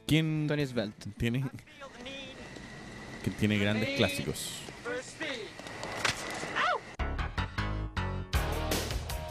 [0.08, 1.12] quien Tony Svelte.
[1.18, 1.44] tiene,
[3.24, 4.54] que tiene grandes clásicos.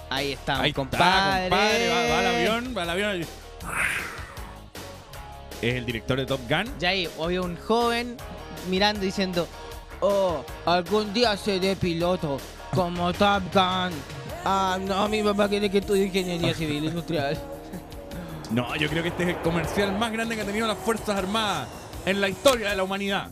[0.08, 1.48] Ahí Ahí está, compadre.
[1.48, 3.26] compadre, va, va al avión, va al avión.
[5.62, 6.64] Y- es el director de Top Gun.
[6.78, 8.16] Ya ahí había un joven
[8.68, 9.46] mirando diciendo,
[10.00, 12.38] oh, algún día seré piloto
[12.74, 13.92] como Top Gun.
[14.44, 17.38] Ah, no, mi papá quiere que estudie ingeniería civil industrial.
[18.50, 21.16] No, yo creo que este es el comercial más grande que ha tenido las Fuerzas
[21.16, 21.68] Armadas
[22.04, 23.30] en la historia de la humanidad.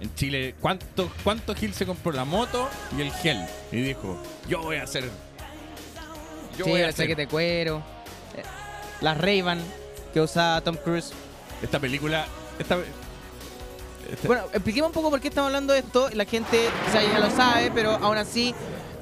[0.00, 2.68] En Chile, ¿cuánto, cuánto Gil se compró la moto
[2.98, 3.38] y el gel?
[3.70, 4.18] Y dijo,
[4.48, 5.04] yo voy a hacer...
[6.58, 7.82] Yo sí, voy a hacer chaquete de cuero.
[9.00, 9.60] Las Ray-Ban
[10.12, 11.12] que usaba Tom Cruise.
[11.62, 12.26] Esta película...
[12.58, 12.76] Esta,
[14.10, 16.08] esta- Bueno, expliquemos un poco por qué estamos hablando de esto.
[16.12, 18.54] La gente o sea, ya lo sabe, pero aún así,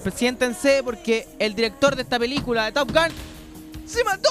[0.03, 3.09] pues, siéntense porque el director de esta película, de Top Gun,
[3.87, 4.31] se mató.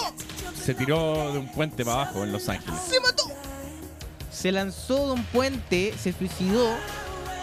[0.63, 2.80] se tiró de un puente para abajo en Los Ángeles.
[2.89, 3.24] ¡Se mató!
[4.32, 6.67] Se lanzó de un puente, se suicidó.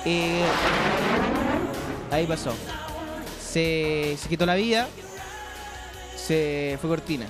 [0.05, 0.43] eh,
[2.11, 2.53] ahí pasó.
[3.41, 4.89] Se, se quitó la vida.
[6.17, 7.27] Se fue cortina.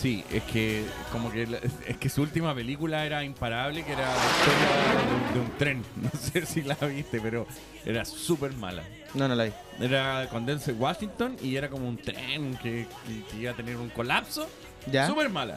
[0.00, 4.02] Sí, es que como que la- es que su última película era imparable, que era
[4.02, 5.84] la historia de un, de un tren.
[5.96, 7.46] No sé si la viste, pero
[7.84, 8.82] era súper mala.
[9.14, 9.52] No, no la vi.
[9.80, 13.76] Era con Denzel Washington y era como un tren que, que- que iba a tener
[13.76, 14.48] un colapso.
[14.90, 15.06] ¿Ya?
[15.06, 15.56] Súper mala.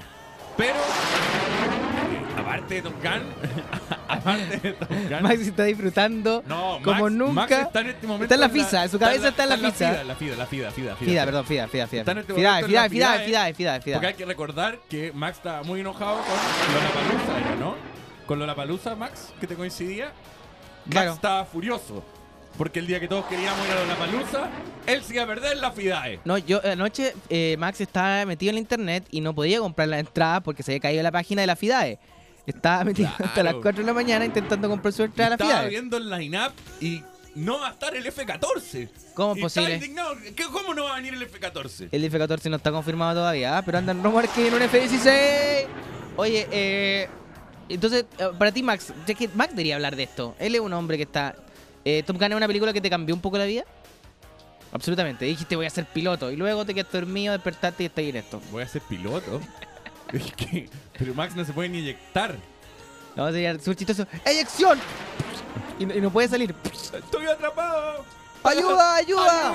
[0.58, 3.24] Pero, eh, aparte de Top Gun,
[4.10, 7.34] aparte de Top Gun, Max está disfrutando no, como Max- nunca.
[7.34, 9.58] Max está en este momento Está en la fisa, en su cabeza está en la
[9.58, 9.72] fisa.
[9.92, 12.00] FIDA, la FIDA, la FIDA, FIDA, Fida, perdón, Fida, Fida, Fida.
[12.02, 13.26] Está en este Fida, momento en Fida, la Fida, Fidae.
[13.26, 13.94] Fida, Fida, Fida.
[13.96, 17.76] Porque hay que recordar que Max estaba muy enojado con Lollapalooza, ¿no?
[18.26, 20.06] Con Lollapalooza, Max, que te coincidía.
[20.06, 21.14] Max Claro.
[21.14, 22.04] estaba furioso.
[22.58, 24.50] Porque el día que todos queríamos ir a Lollapalooza,
[24.86, 26.20] él se iba a perder la FIDAE.
[26.26, 30.00] No, yo anoche eh, Max estaba metido en la internet y no podía comprar la
[30.00, 32.00] entrada porque se había caído la página de la FIDAE.
[32.50, 33.62] Estaba metido hasta las Claro.
[33.62, 35.70] 4 de la mañana intentando comprar su entrada a la estaba FIDAE.
[35.70, 37.04] viendo el line-up y
[37.36, 38.90] no va a estar el F-14.
[39.14, 39.74] ¿Cómo es posible?
[39.76, 40.16] Está indignado.
[40.36, 41.90] ¿Qué- ¿Cómo no va a venir el F-14?
[41.92, 43.62] El F-14 no está confirmado todavía, ¿ah?
[43.62, 45.68] pero andan rumores que viene un F-16.
[46.18, 47.08] Oye, eh,
[47.70, 50.36] entonces, eh, para ti, Max, ya que Max debería hablar de esto.
[50.40, 51.36] Él es un hombre que está.
[51.86, 53.64] Eh, Gun es una película que te cambió un poco la vida.
[54.72, 55.26] Absolutamente.
[55.26, 56.32] Dijiste, voy a ser piloto.
[56.32, 58.42] Y luego te quedaste dormido, despertaste y estás en esto.
[58.52, 59.40] Voy a ser piloto.
[60.14, 62.36] Es que- pero Max no se puede ni inyectar.
[63.16, 64.08] No, sería súper chistoso.
[64.26, 64.80] ¡Eyección!
[65.80, 66.54] Y, no- y no puede salir.
[66.94, 68.04] ¡Estoy atrapado!
[68.44, 69.54] ¡Ayuda, ayuda!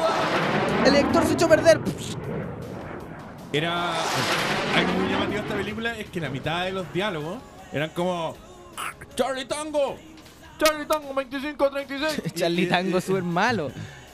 [0.84, 1.80] El lector se echó a perder.
[3.52, 3.92] Era.
[4.76, 7.38] Algo muy llamativo de esta película es que la mitad de los diálogos
[7.72, 8.36] eran como.
[9.14, 9.96] ¡Charlie Tango!
[10.58, 12.32] ¡Charlie Tango 2536!
[12.34, 13.70] Charlie Tango súper malo.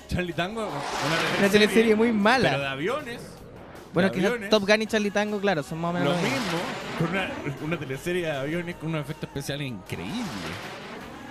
[0.09, 2.71] Charlie Tango, una, Una teleserie muy Pero de mala.
[2.73, 3.21] aviones.
[3.93, 6.59] Bueno, aviones, Top Gun y Charlie Tango, claro, son más o menos Lo mismo.
[6.99, 7.31] con una,
[7.63, 10.27] una teleserie de aviones con unos efectos especiales increíbles.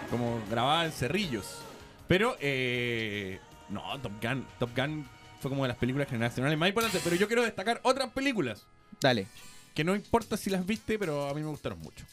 [0.09, 1.59] Como grabada en cerrillos.
[2.07, 3.39] Pero, eh,
[3.69, 5.07] no, Top Gun, Top Gun
[5.39, 7.01] fue como de las películas generacionales más importantes.
[7.03, 8.65] Pero yo quiero destacar otras películas
[8.99, 9.27] Dale,
[9.73, 12.03] que no importa si las viste, pero a mí me gustaron mucho.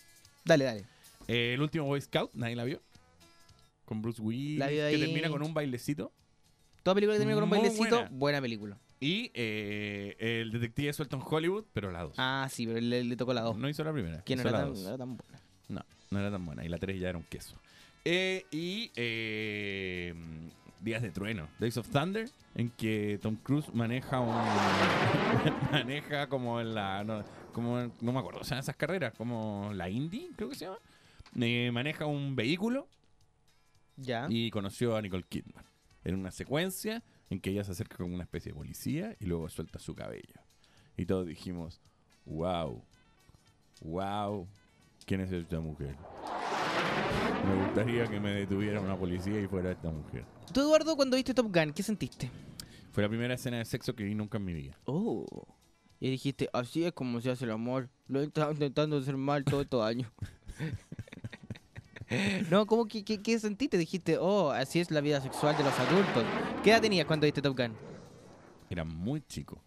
[0.44, 0.84] dale, dale.
[1.26, 2.80] Eh, el último Boy Scout, nadie la vio.
[3.84, 5.00] Con Bruce Willis, La que ahí.
[5.00, 6.12] termina con un bailecito.
[6.84, 8.08] Toda película que termina con un Muy bailecito, buena.
[8.12, 8.40] buena.
[8.40, 8.78] película.
[9.00, 12.14] Y eh, el detective suelto en Hollywood, pero la dos.
[12.16, 13.58] Ah, sí, pero le, le tocó la 2.
[13.58, 14.22] No hizo la primera.
[14.22, 15.40] que no era, tan, no era tan buena.
[15.68, 15.80] No,
[16.10, 16.64] no era tan buena.
[16.64, 17.56] Y la 3 ya era un queso.
[18.04, 20.14] Eh, y eh,
[20.80, 24.34] Días de Trueno, Days of Thunder, en que Tom Cruise maneja un.
[25.72, 27.04] maneja como en la.
[27.04, 30.54] No, como, en- no me acuerdo, o sea, esas carreras, como la Indy, creo que
[30.54, 30.78] se llama.
[31.38, 32.88] Eh, maneja un vehículo
[33.96, 34.26] Ya.
[34.30, 35.64] y conoció a Nicole Kidman.
[36.04, 39.48] En una secuencia en que ella se acerca con una especie de policía y luego
[39.48, 40.40] suelta su cabello.
[40.96, 41.80] Y todos dijimos,
[42.24, 42.82] wow,
[43.80, 44.48] wow,
[45.04, 45.96] ¿quién es esta mujer?
[47.46, 50.24] Me gustaría que me detuviera una policía y fuera esta mujer.
[50.52, 52.30] Tú, Eduardo, cuando viste Top Gun, ¿qué sentiste?
[52.92, 54.78] Fue la primera escena de sexo que vi nunca en mi vida.
[54.86, 55.26] Oh.
[56.00, 57.90] Y dijiste, así es como se hace el amor.
[58.06, 60.10] Lo he estado intentando hacer mal todos estos años.
[62.50, 63.76] no, ¿cómo que, qué, qué sentiste?
[63.78, 66.24] Dijiste, oh, así es la vida sexual de los adultos.
[66.62, 67.74] ¿Qué edad tenías cuando viste Top Gun?
[68.70, 69.60] Era muy chico.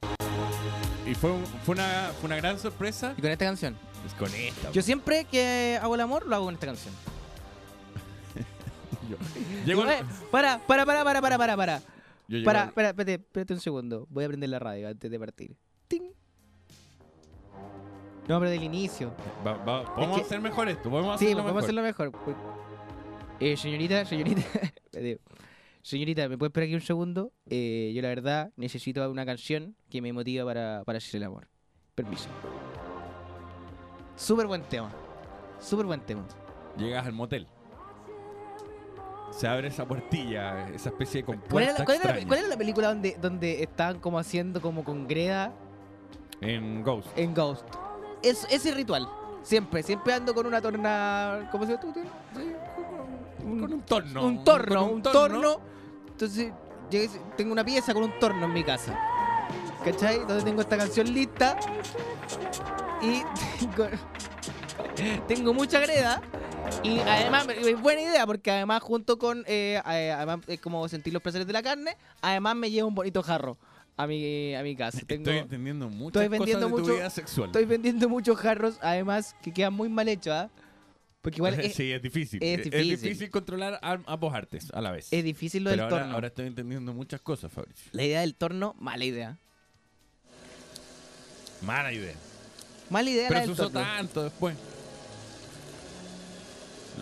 [1.05, 1.31] Y fue,
[1.65, 3.75] fue, una, fue una gran sorpresa Y con esta canción.
[4.01, 4.71] pues, con esta.
[4.71, 6.93] Yo siempre que hago el amor, lo hago con esta canción.
[9.65, 9.77] Yo-
[10.31, 11.79] para, para, para, para, para, para, para.
[11.79, 14.07] yo llego Para, al- espera, espérate, espérate un segundo.
[14.09, 15.55] Voy a prender la radio antes de partir.
[15.87, 16.11] ¡Ting!
[18.29, 19.11] No, pero del inicio.
[19.45, 20.89] va- va- podemos que- hacer mejor esto.
[20.89, 21.89] Podemos Sí, hacerlo pues, vamos a mejor.
[21.89, 22.23] hacerlo mejor.
[22.23, 22.35] Pues,
[23.41, 24.41] Eh, señorita, señorita.
[25.81, 27.31] señorita, ¿me puede esperar aquí un segundo?
[27.49, 31.47] Eh, yo la verdad necesito una canción que me motiva para, para hacer el amor.
[31.95, 32.29] Permiso.
[34.15, 34.91] Súper buen tema.
[35.59, 36.25] Súper buen tema.
[36.77, 37.47] Llegas al motel.
[39.31, 42.27] Se abre esa puertilla, esa especie de ¿Cuál compuerta era, la, cuál era la- extraña.
[42.27, 45.53] cuál era la película donde, donde estaban como haciendo como con greda
[46.41, 47.07] En Ghost.
[47.17, 47.65] en Ghost?
[48.21, 49.09] Es, ese ritual.
[49.43, 51.47] Siempre, siempre ando con una torna.
[51.51, 51.93] ¿Cómo se llama tú?
[53.39, 54.25] Con un torno.
[54.25, 55.59] Un torno, un torno.
[56.09, 56.51] Entonces,
[57.37, 58.97] tengo una pieza con un torno en mi casa.
[59.83, 60.19] ¿Cachai?
[60.19, 61.57] Donde tengo esta canción lista.
[63.01, 63.23] Y
[63.59, 63.89] tengo,
[65.27, 66.21] tengo mucha greda.
[66.83, 69.43] Y además, es buena idea, porque además, junto con.
[69.47, 71.95] eh, eh, además, como sentir los placeres de la carne.
[72.21, 73.57] Además, me llevo un bonito jarro
[74.01, 74.99] a mi, a mi casa.
[75.05, 77.47] Tengo, Estoy entendiendo muchas estoy vendiendo cosas de tu mucho- vida sexual.
[77.49, 80.49] estoy vendiendo muchos jarros, además, que quedan muy mal hechos, ¿ah?
[81.21, 82.41] Porque igual es, sí, es difícil.
[82.41, 82.71] es Es
[83.01, 83.29] difícil.
[83.29, 85.09] controlar ambos artes a la vez.
[85.11, 86.15] es difícil lo Pero del ahora, torno.
[86.15, 87.89] ahora estoy entendiendo muchas cosas, Fabricio.
[87.91, 89.37] La idea del torno, mala idea.
[91.61, 92.15] Mala idea.
[92.89, 93.81] Mala idea Pero la se usó torno.
[93.81, 94.55] tanto después.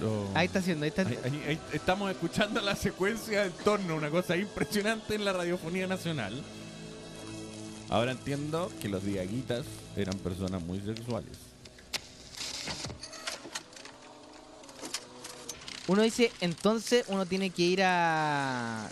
[0.02, 1.04] Lo- Ahí está haciendo, ahí está.
[1.04, 5.86] Ahí- ahí- ahí estamos escuchando la secuencia del torno, una cosa impresionante en la radiofonía
[5.88, 6.42] nacional.
[7.90, 9.66] Ahora entiendo que los diaguitas
[9.96, 11.32] eran personas muy sexuales.
[15.88, 18.90] Uno dice, entonces uno tiene que ir a.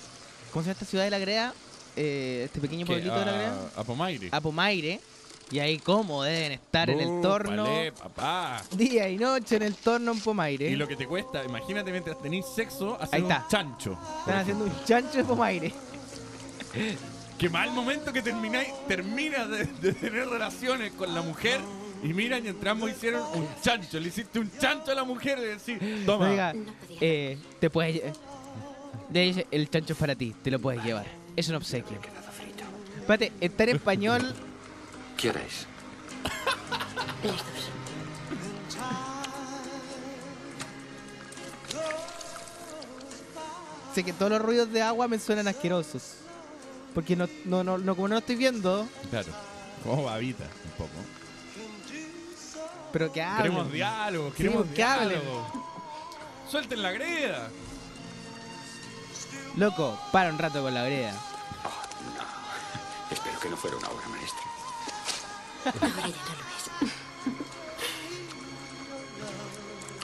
[0.52, 1.54] ¿Cómo se llama esta ciudad de la Grea?
[1.98, 3.70] Eh, este pequeño pueblito de la Grea.
[3.76, 4.30] A Pomaire.
[4.32, 5.02] A Pomaire.
[5.52, 7.68] Y ahí, ¿cómo deben estar en el torno?
[8.02, 8.64] papá.
[8.72, 10.70] Día y noche en el torno en Pomaire.
[10.70, 14.00] Y lo que te cuesta, imagínate mientras tenéis sexo, Ahí un chancho.
[14.20, 15.74] Están haciendo un chancho de Pomaire.
[17.38, 21.60] Qué mal momento que termináis, terminas de, de tener relaciones con la mujer
[22.06, 24.00] y miran y entre ambos hicieron un chancho.
[24.00, 26.30] Le hiciste un chancho a la mujer y decís, toma.
[26.30, 26.54] Oiga,
[27.02, 28.02] eh, te puedes.
[29.14, 31.06] el chancho es para ti, te lo puedes llevar.
[31.36, 31.98] Es un obsequio.
[33.00, 34.22] Espérate, está en español.
[37.24, 37.44] Dos.
[43.94, 46.25] Sé que todos los ruidos de agua me suenan asquerosos.
[46.96, 49.28] Porque no, no, no, no- como no lo estoy viendo, Claro,
[49.84, 50.92] como babita un poco.
[52.92, 53.52] pero que hablen.
[53.52, 55.66] Queremos diálogo, Sí, queremos que diálogo.
[56.50, 57.50] Suelten la greda.
[59.58, 61.14] Loco, para un rato con la vereda.
[63.12, 64.42] Espero que no fuera una obra maestra.
[65.66, 66.46] Ahora ya no lo
[66.88, 66.94] es.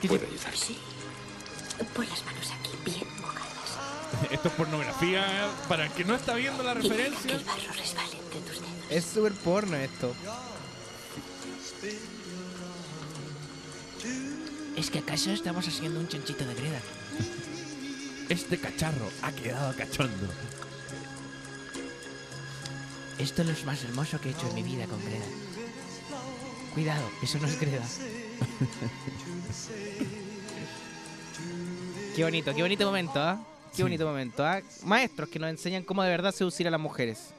[0.01, 0.55] ¿Qué ¿Puedo ayudar?
[0.55, 0.77] Sí.
[1.93, 2.60] Pon las manos mojadas.
[4.31, 5.25] Esto es pornografía.
[5.67, 7.33] Para el que no está viendo la referencia.
[7.33, 8.73] el barro resbale entre tus dedos.
[8.89, 10.15] Es súper porno esto.
[14.75, 16.79] ¿Es que acaso estamos haciendo un chanchito de greda?
[18.29, 20.27] Este cacharro ha quedado cachondo.
[23.19, 25.25] Esto es lo más hermoso que he hecho en mi vida con greda.
[26.73, 27.85] Cuidado, eso no es greda.
[32.15, 33.45] qué bonito, qué bonito momento, ¿ah?
[33.75, 34.61] Qué bonito momento, ¿ah?
[34.83, 37.33] Maestros que nos enseñan cómo de verdad seducir a las mujeres.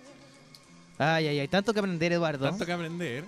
[0.98, 2.48] Ay, ay, ay, tanto que aprender, Eduardo.
[2.48, 3.24] Tanto que aprender.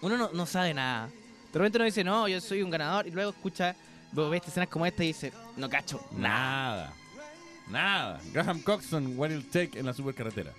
[0.00, 1.08] Uno no, no sabe nada.
[1.52, 3.74] De repente uno dice, no, yo soy un ganador, y luego escucha,
[4.12, 6.00] luego ves escenas como esta y dice, no cacho.
[6.16, 6.92] Nada.
[7.68, 8.20] Nada.
[8.32, 10.52] Graham Coxon, What It'll Take en la supercarretera.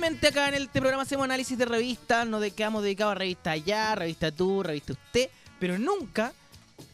[0.00, 3.94] Generalmente acá en este programa hacemos análisis de revistas, nos quedamos dedicados a revista allá,
[3.94, 5.28] revista tú, revista usted,
[5.58, 6.32] pero nunca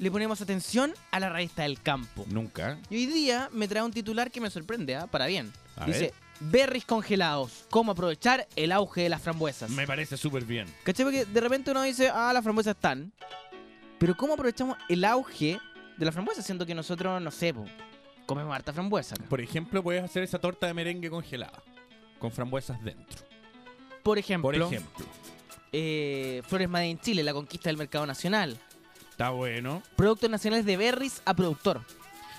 [0.00, 2.24] le ponemos atención a la revista del campo.
[2.28, 2.78] Nunca.
[2.90, 5.06] Y hoy día me trae un titular que me sorprende, ¿ah?
[5.06, 5.52] para bien.
[5.76, 6.12] A Dice, ver.
[6.40, 9.70] berries congelados, cómo aprovechar el auge de las frambuesas.
[9.70, 10.66] Me parece súper bien.
[10.82, 11.04] ¿Cachai?
[11.04, 13.12] Porque de repente uno dice, ah, las frambuesas están.
[14.00, 15.60] Pero ¿cómo aprovechamos el auge
[15.96, 16.44] de las frambuesas?
[16.44, 17.66] Siendo que nosotros, no sé, po,
[18.26, 19.14] comemos harta frambuesa.
[19.14, 19.26] acá.
[19.28, 21.62] Por ejemplo, puedes hacer esa torta de merengue congelada.
[22.18, 23.24] Con frambuesas dentro.
[24.02, 25.04] Por ejemplo, Por ejemplo.
[25.72, 28.56] eh, Flores Made in Chile, la conquista del mercado nacional.
[29.10, 29.82] Está bueno.
[29.96, 31.80] Productos nacionales de berries a productor.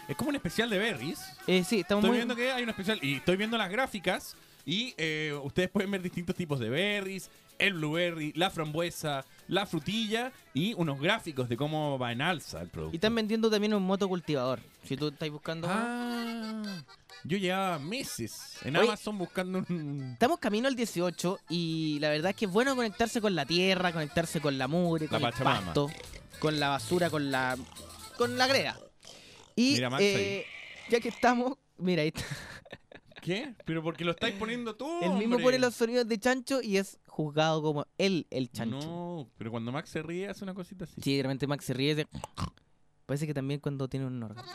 [0.08, 1.20] Es como un especial de berries.
[1.48, 2.18] Eh, sí, estamos Estoy muy...
[2.20, 4.36] viendo que hay un especial y estoy viendo las gráficas
[4.68, 10.34] y eh, ustedes pueden ver distintos tipos de berries, el blueberry, la frambuesa, la frutilla
[10.54, 12.94] y unos gráficos de cómo va en alza el producto.
[12.94, 14.60] Y están vendiendo también un motocultivador.
[14.84, 15.70] Si tú estás buscando...
[15.72, 16.84] Ah,
[17.24, 18.88] yo llevaba meses en Oye.
[18.90, 20.10] Amazon buscando un...
[20.12, 23.94] Estamos camino al 18 y la verdad es que es bueno conectarse con la tierra,
[23.94, 25.90] conectarse con la mugre, con La el pasto,
[26.40, 27.58] con la basura, con la
[28.18, 28.78] con la greda.
[29.56, 30.46] Y Mira, eh,
[30.90, 32.26] ya que estamos, mira, ahí está.
[33.28, 33.54] ¿Qué?
[33.66, 34.88] Pero porque lo estáis poniendo tú.
[35.02, 35.44] el mismo hombre.
[35.44, 38.78] pone los sonidos de chancho y es juzgado como él el chancho.
[38.78, 41.02] No, pero cuando Max se ríe hace una cosita así.
[41.02, 42.08] Sí, de repente Max se ríe de...
[43.08, 44.48] Parece que también cuando tiene un órgano.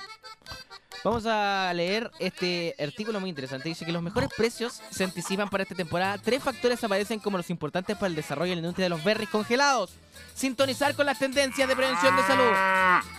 [1.05, 3.69] Vamos a leer este artículo muy interesante.
[3.69, 6.19] Dice que los mejores precios se anticipan para esta temporada.
[6.19, 9.31] Tres factores aparecen como los importantes para el desarrollo de la industria de los berries
[9.31, 9.95] congelados.
[10.35, 12.53] Sintonizar con las tendencias de prevención de salud.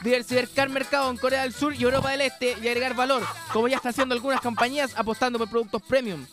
[0.04, 3.78] Diversificar mercado en Corea del Sur y Europa del Este y agregar valor, como ya
[3.78, 6.26] está haciendo algunas compañías apostando por productos premium.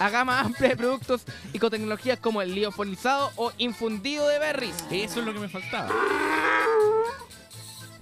[0.00, 4.76] A gama amplia de productos y con tecnologías como el liofilizado o infundido de berries.
[4.90, 5.88] Eso es lo que me faltaba.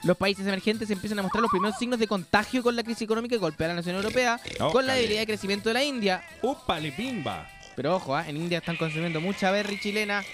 [0.05, 3.35] Los países emergentes empiezan a mostrar los primeros signos de contagio con la crisis económica
[3.35, 6.23] que golpea a la nación europea, Oh, con la debilidad de crecimiento de la India.
[6.43, 7.49] ¡Upale, pimba!
[7.77, 8.25] Pero ojo, ¿ah?
[8.29, 10.25] en India están consumiendo mucha berry chilena.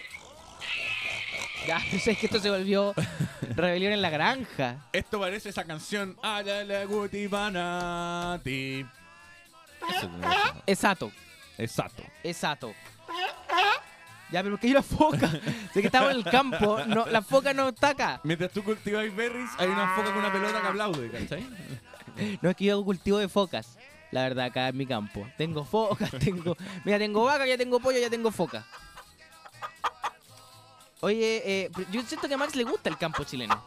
[1.67, 2.95] Ya, es que esto se volvió
[3.55, 4.87] rebelión en la granja.
[4.93, 6.17] Esto parece esa canción.
[9.89, 10.11] Eso.
[10.67, 11.13] Exacto,
[11.59, 12.03] Exacto.
[12.23, 12.75] exacto.
[14.31, 15.31] Ya, pero ¿por qué hay una foca?
[15.73, 18.21] sé que estamos en el campo, no, la foca no está acá.
[18.25, 21.47] Mientras tú cultivas berries, hay una foca con una pelota que aplaude, ¿cachai?
[22.43, 23.77] No es que yo hago cultivo de focas,
[24.13, 25.27] la verdad, acá en mi campo.
[25.37, 26.57] Tengo focas, tengo.
[26.85, 28.65] Mira, tengo vaca, ya tengo pollo, ya tengo foca.
[31.01, 33.63] Oye, eh, yo siento que a Max le gusta el campo chileno.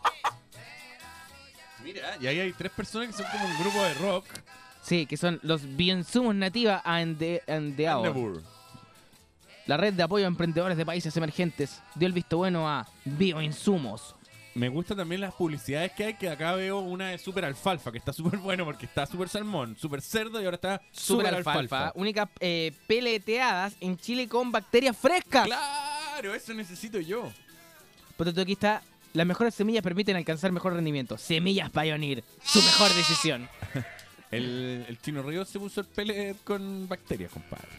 [1.84, 4.26] Mira, y ahí hay tres personas que son como un grupo de rock.
[4.82, 8.06] Sí, que son los Biensumos Nativa Ande, Andeao.
[8.06, 8.42] Andebur.
[9.68, 14.16] La red de apoyo a emprendedores de países emergentes dio el visto bueno a Bioinsumos.
[14.56, 18.00] Me gustan también las publicidades que hay, que acá veo una de super alfalfa, que
[18.00, 21.60] está súper bueno porque está super salmón, super cerdo y ahora está Super super alfalfa,
[21.60, 21.92] alfalfa.
[22.00, 25.46] únicas eh, peleteadas en Chile con bacterias frescas.
[25.46, 27.32] Claro, eso necesito yo.
[28.16, 28.82] Por tanto, aquí está.
[29.14, 31.18] Las mejores semillas permiten alcanzar mejor rendimiento.
[31.18, 33.48] Semillas Pioneer, su mejor decisión.
[34.32, 37.70] El, el chino río se puso el pellet con bacterias, compadre.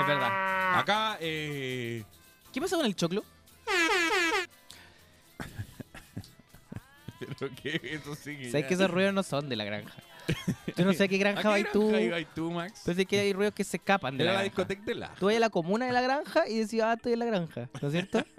[0.00, 0.78] Es verdad.
[0.78, 2.04] Acá, eh,
[2.52, 3.24] ¿Qué pasa con el choclo?
[7.18, 9.94] pero que eso sí que Sabes ya- que esos ruidos no son de la granja.
[10.76, 11.88] Yo no sé a qué ¿A granja qué vas tú.
[11.88, 12.80] granja ibas tú, Max?
[12.80, 14.56] Entonces que hay ruidos que se escapan de Era la, la granja.
[14.62, 15.14] discoteca de la.
[15.14, 17.68] Tú vas a la comuna de la granja y decías, ah, estoy en la granja.
[17.80, 18.24] ¿No es cierto?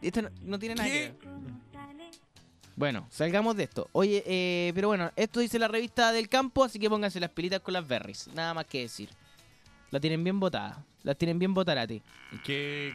[0.00, 1.00] Esto no, no tiene nada que ¿Qué?
[1.08, 1.16] ver.
[2.82, 3.88] Bueno, salgamos de esto.
[3.92, 7.60] Oye, eh, pero bueno, esto dice la revista del campo, así que pónganse las pilitas
[7.60, 8.26] con las berries.
[8.34, 9.08] Nada más que decir.
[9.92, 10.84] La tienen bien botada.
[11.04, 12.02] La tienen bien botada a ti.
[12.44, 12.92] Que,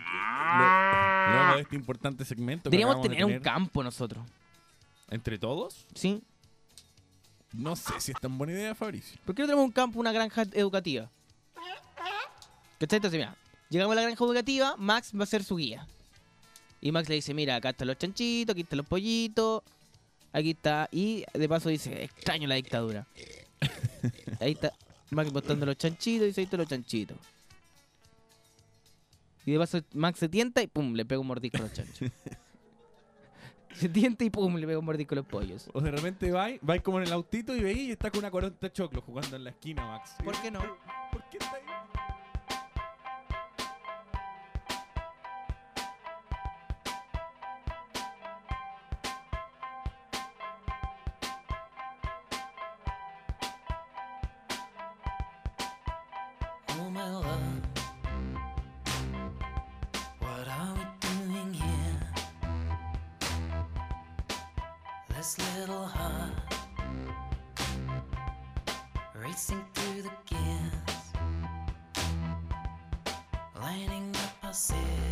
[1.31, 2.69] luego de este importante segmento.
[2.69, 4.27] Deberíamos de tener un campo nosotros.
[5.09, 5.85] ¿Entre todos?
[5.95, 6.21] ¿Sí?
[7.53, 9.17] No sé si es tan buena idea, Fabricio.
[9.23, 11.09] ¿Por qué no tenemos un campo, una granja educativa?
[12.77, 12.97] ¿Cachai?
[12.97, 13.37] Entonces, mira,
[13.69, 15.87] llegamos a la granja educativa, Max va a ser su guía.
[16.81, 19.63] Y Max le dice, mira, acá están los chanchitos, aquí están los pollitos,
[20.37, 20.87] aquí está...
[20.91, 23.07] Y de paso dice, extraño la dictadura.
[24.39, 24.71] Ahí está
[25.09, 27.17] Max botando los chanchitos y están los chanchitos.
[29.45, 32.11] Y de paso Max se tienta y pum, le pega un mordisco a los chanchos.
[33.73, 35.69] se tienta y pum, le pega un mordisco a los pollos.
[35.73, 38.31] O de repente vais, vais como en el autito y veis y está con una
[38.31, 40.15] coronta de choclo jugando en la esquina, Max.
[40.23, 40.59] ¿Por qué no?
[41.11, 41.96] ¿Por qué está ahí?
[65.27, 66.31] This little heart
[69.13, 71.03] racing through the gears,
[73.61, 75.06] lighting up our cigarettes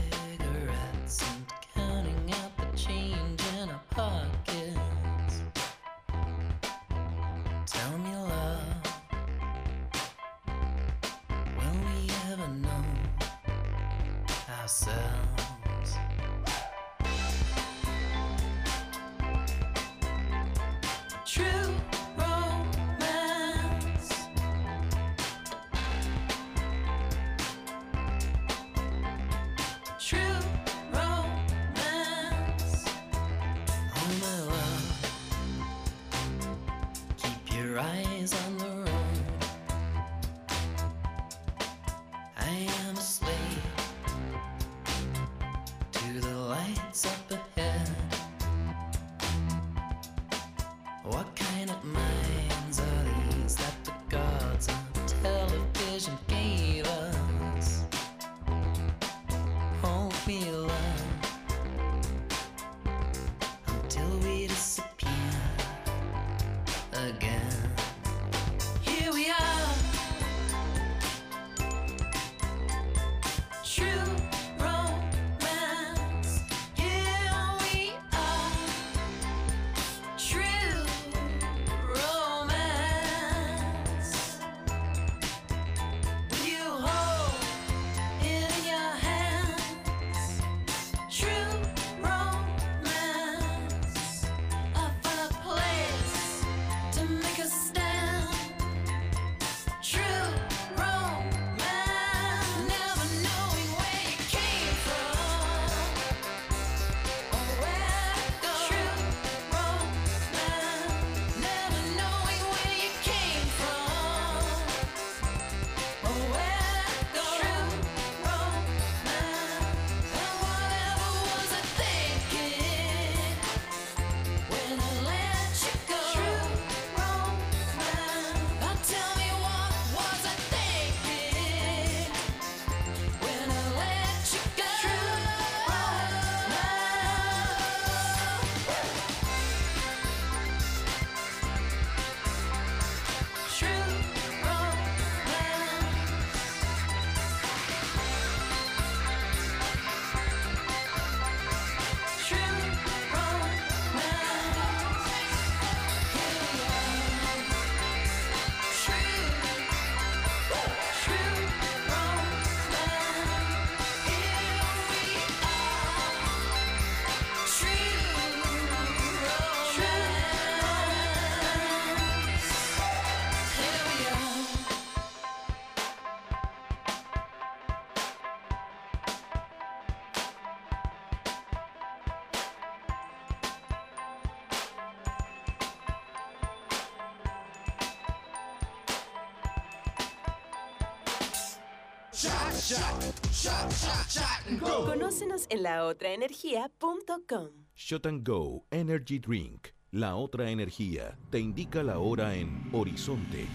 [194.60, 197.50] Conócenos en laotraenergia.com.
[197.76, 199.68] Shot and Go Energy Drink.
[199.92, 203.46] La otra energía te indica la hora en Horizonte.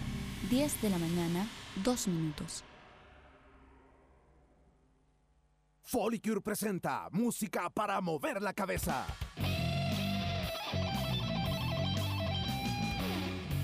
[0.49, 1.45] 10 de la mañana,
[1.83, 2.63] 2 minutos.
[5.81, 9.05] Folicure presenta música para mover la cabeza.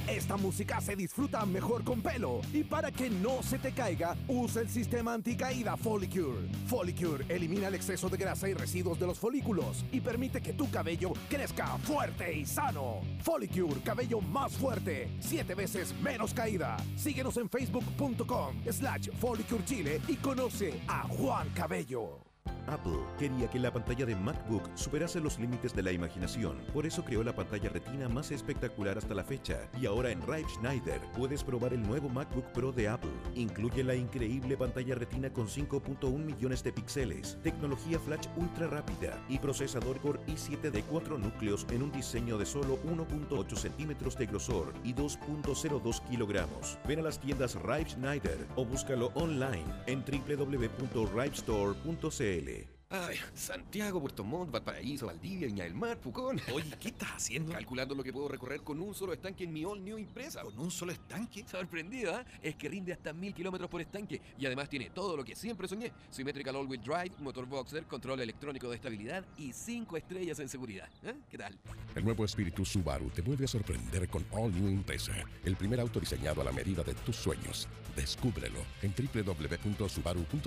[0.08, 4.62] Esta música se disfruta mejor con pelo y para que no se te caiga, usa
[4.62, 6.48] el sistema anticaída Folicure.
[6.66, 10.72] Folicure elimina el exceso de grasa y residuos de los folículos y permite que tu
[10.72, 13.02] cabello crezca fuerte y sano.
[13.22, 16.78] Folicure, cabello más fuerte, siete veces menos caída.
[16.96, 22.28] Síguenos en facebook.com slash Folicure Chile y conoce a Juan Cabello.
[22.68, 27.04] Apple quería que la pantalla de MacBook superase los límites de la imaginación, por eso
[27.04, 29.70] creó la pantalla retina más espectacular hasta la fecha.
[29.80, 33.12] Y ahora en Rive Schneider puedes probar el nuevo MacBook Pro de Apple.
[33.36, 39.40] Incluye la increíble pantalla retina con 5.1 millones de píxeles, tecnología flash ultra rápida y
[39.40, 44.74] procesador Core i7 de 4 núcleos en un diseño de solo 1.8 centímetros de grosor
[44.84, 46.78] y 2.02 kilogramos.
[46.88, 52.57] Ven a las tiendas Rive Schneider o búscalo online en www.rivestore.cl.
[52.90, 56.40] Ay, Santiago, Puerto Montt, Valparaíso, Valdivia, Viña del Mar, Pucón.
[56.54, 57.52] Oye, ¿qué estás haciendo?
[57.52, 60.42] Calculando lo que puedo recorrer con un solo estanque en mi All New Impresa.
[60.42, 61.44] ¿Con un solo estanque?
[61.46, 62.24] Sorprendido, ¿ah?
[62.42, 65.68] Es que rinde hasta mil kilómetros por estanque y además tiene todo lo que siempre
[65.68, 65.92] soñé.
[66.10, 70.88] Symmetrical All-Wheel Drive, motor boxer, control electrónico de estabilidad y cinco estrellas en seguridad.
[71.04, 71.14] ¿eh?
[71.30, 71.60] ¿Qué tal?
[71.94, 75.12] El nuevo espíritu Subaru te vuelve a sorprender con All New Impresa,
[75.44, 77.68] el primer auto diseñado a la medida de tus sueños.
[77.98, 80.38] Descúbrelo en www.subaru.cl.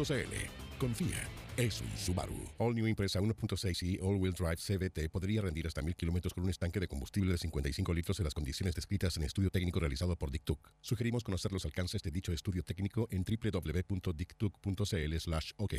[0.79, 2.37] Confía, es un Subaru.
[2.59, 6.45] All New Impresa 1.6 y All Wheel Drive CVT podría rendir hasta 1000 kilómetros con
[6.45, 10.17] un estanque de combustible de 55 litros en las condiciones descritas en estudio técnico realizado
[10.17, 10.71] por Dictuc.
[10.81, 15.75] Sugerimos conocer los alcances de dicho estudio técnico en www.dictuc.cl/ok.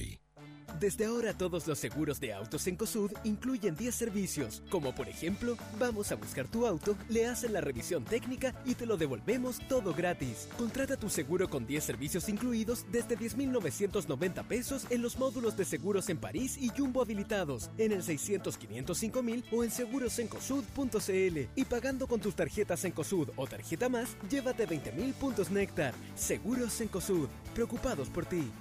[0.79, 5.57] Desde ahora todos los seguros de autos en COSUD incluyen 10 servicios, como por ejemplo,
[5.77, 9.93] vamos a buscar tu auto, le hacen la revisión técnica y te lo devolvemos todo
[9.93, 10.47] gratis.
[10.57, 16.09] Contrata tu seguro con 10 servicios incluidos desde 10.990 pesos en los módulos de seguros
[16.09, 22.07] en París y Jumbo habilitados, en el 600 505 mil o en segurosencosud.cl y pagando
[22.07, 25.93] con tus tarjetas en COSUD o tarjeta más, llévate 20.000 puntos Néctar.
[26.15, 28.51] Seguros en COSUD, preocupados por ti.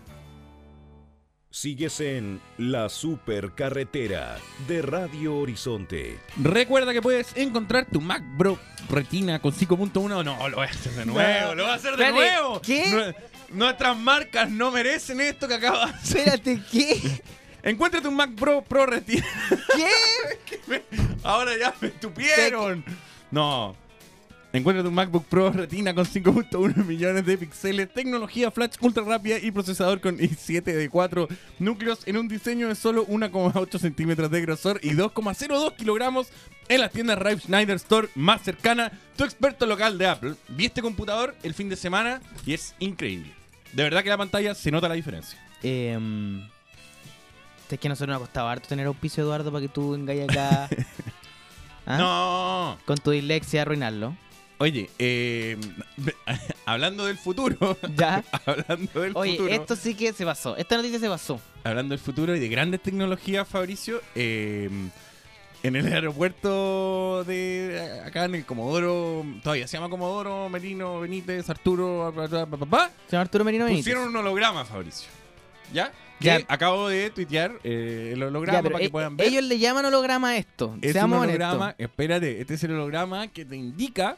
[1.53, 4.37] Sigues en La Supercarretera
[4.69, 6.21] de Radio Horizonte.
[6.41, 8.57] Recuerda que puedes encontrar tu Mac Bro
[8.89, 10.25] Retina con 5.1.
[10.25, 12.61] No, lo voy a hacer de nuevo, lo voy a hacer de nuevo.
[12.61, 13.15] ¿qué?
[13.51, 16.19] Nue- Nuestras marcas no merecen esto que acaba de hacer.
[16.21, 17.01] Espérate, ¿qué?
[17.63, 19.25] Encuentra tu Mac Pro Pro Retina.
[19.77, 20.83] ¿Qué?
[21.23, 22.85] Ahora ya me estupieron.
[23.31, 23.77] No.
[24.53, 29.53] Encuentra tu MacBook Pro Retina con 5.1 millones de píxeles, tecnología flash ultra rápida y
[29.53, 31.29] procesador con i7 de 4
[31.61, 36.31] núcleos en un diseño de solo 1,8 centímetros de grosor y 2,02 kilogramos
[36.69, 40.35] en las tiendas Rive Schneider Store más cercana, tu experto local de Apple.
[40.49, 43.33] Vi este computador el fin de semana y es increíble.
[43.73, 45.39] De verdad que la pantalla se nota la diferencia.
[45.63, 45.99] Eh,
[47.75, 50.29] es que a nosotros nos ha costado harto tener auspicio, Eduardo, para que tú engañes
[50.29, 50.69] acá.
[51.87, 51.99] ¿Ah?
[51.99, 52.79] No.
[52.85, 54.17] Con tu dislexia arruinarlo.
[54.59, 55.57] Oye, eh,
[56.67, 57.79] hablando del futuro.
[57.97, 58.23] Ya.
[58.47, 59.55] hablando del Oye, futuro.
[59.55, 60.57] esto sí que se pasó.
[60.57, 61.41] Esta noticia se pasó.
[61.65, 64.69] Hablando del futuro y de grandes tecnologías, Fabricio, eh,
[65.63, 72.13] en el aeropuerto de acá en el Comodoro, todavía se llama Comodoro, Merino, Benítez, Arturo,
[72.17, 73.85] pa, pa, pa, pa, pa, Se llama Arturo Merino Benítez.
[73.85, 75.09] pusieron un holograma, Fabricio.
[75.73, 75.93] ¿Ya?
[76.19, 76.41] Que Ya.
[76.49, 79.27] acabo de tuitear eh, el holograma Ya, para que e- puedan ver.
[79.29, 80.77] ellos le llaman holograma a esto.
[80.83, 84.17] Es un holograma, espérate, este es el holograma que te indica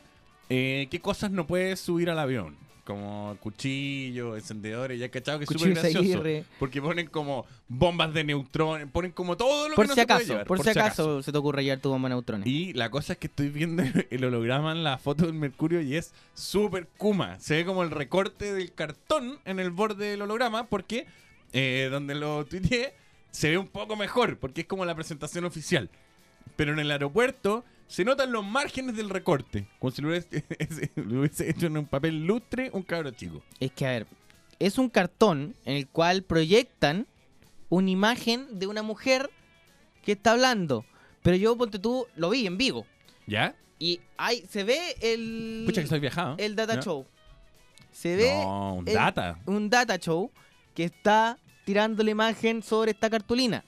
[0.49, 2.57] eh, qué cosas no puedes subir al avión.
[2.85, 6.23] Como cuchillos, encendedores, ya cachado que es súper gracioso.
[6.59, 10.07] Porque ponen como bombas de neutrones, ponen como todo lo Por que no si se
[10.07, 12.47] puede acaso, llevar, por, si acaso, se te ocurre llevar tu bomba de neutrones.
[12.47, 15.95] Y la cosa es que estoy viendo el holograma en la foto del Mercurio y
[15.95, 17.39] es súper Kuma.
[17.39, 21.07] Se ve como el recorte del cartón en el borde del holograma porque
[21.53, 22.95] eh, donde lo tuiteé
[23.31, 25.89] se ve un poco mejor porque es como la presentación oficial.
[26.57, 29.67] Pero en el aeropuerto se notan los márgenes del recorte.
[29.79, 30.45] Como si lo hubiese,
[30.97, 33.43] lo hubiese hecho en un papel lustre un cabro chico.
[33.61, 34.07] Es que, a ver,
[34.59, 37.07] es un cartón en el cual proyectan
[37.69, 39.29] una imagen de una mujer
[40.03, 40.87] que está hablando.
[41.23, 42.87] Pero yo, ponte tú, lo vi en vivo.
[43.27, 43.55] ¿Ya?
[43.79, 45.65] Y ahí se ve el.
[45.67, 46.37] Pucha que soy viajado.
[46.39, 47.07] El data show.
[47.91, 48.33] Se ve.
[48.33, 49.39] No, un el- data.
[49.45, 50.31] Un data show
[50.75, 53.67] que está tirando la imagen sobre esta cartulina.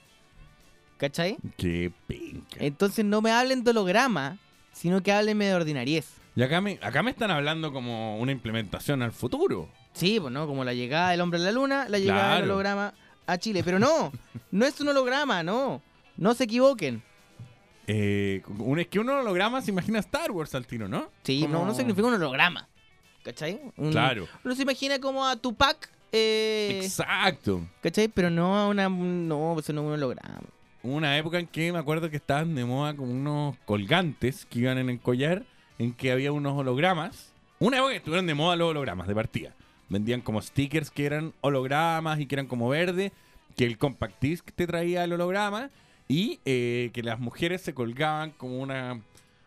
[0.97, 1.37] ¿Cachai?
[1.57, 2.57] Qué penca.
[2.61, 4.39] Entonces no me hablen de holograma,
[4.73, 6.07] sino que háblenme de ordinariez.
[6.37, 9.69] Y acá me, acá me están hablando como una implementación al futuro.
[9.93, 12.45] Sí, pues no, como la llegada del hombre a la luna, la llegada del Claro.
[12.55, 12.95] holograma
[13.27, 13.63] a Chile.
[13.65, 14.13] Pero no,
[14.51, 15.81] no es un holograma, no.
[16.17, 17.03] No se equivoquen.
[17.87, 21.11] Eh, un, es que un holograma se imagina Star Wars al tiro, ¿no?
[21.23, 22.67] Sí, Como- no, no significa un holograma.
[23.23, 23.61] ¿Cachai?
[23.77, 24.27] Un- Claro.
[24.45, 25.91] Uno se imagina como a Tupac.
[26.13, 27.63] Eh, Exacto.
[27.83, 28.09] ¿Cachai?
[28.09, 28.89] Pero no a una.
[28.89, 30.41] No, pues no es un holograma.
[30.85, 34.77] Una época en que me acuerdo que estaban de moda como unos colgantes que iban
[34.77, 35.47] en el collar,
[35.79, 37.33] en que había unos hologramas.
[37.59, 39.55] Una época que estuvieron de moda los hologramas de partida.
[39.89, 43.13] Vendían como stickers que eran hologramas y que eran como verde,
[43.57, 45.71] que el compact disc te traía el holograma
[46.07, 49.01] y eh, que las mujeres se colgaban como una,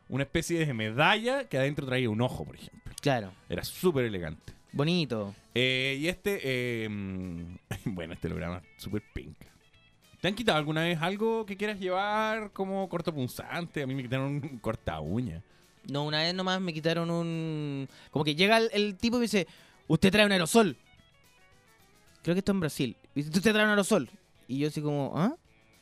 [0.10, 2.96] una especie de medalla que adentro traía un ojo, por ejemplo.
[3.00, 3.32] Claro.
[3.48, 4.54] Era súper elegante.
[4.72, 5.36] Bonito.
[5.54, 6.90] Eh, y este, eh,
[7.86, 9.46] bueno, este holograma súper pinca.
[10.28, 13.82] ¿Te han quitado alguna vez algo que quieras llevar como cortopunzante?
[13.82, 15.42] A mí me quitaron un corta uña.
[15.90, 17.88] No, una vez nomás me quitaron un.
[18.12, 19.48] Como que llega el, el tipo y me dice:
[19.88, 20.76] Usted trae un aerosol.
[22.24, 22.98] Creo que esto en Brasil.
[23.16, 24.10] Y dice: Usted trae un aerosol.
[24.50, 25.34] Y yo así como: ¿Ah?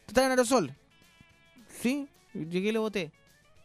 [0.02, 0.76] ¿Usted trae un aerosol?
[1.68, 2.08] Sí.
[2.36, 3.12] Llegué y lo boté.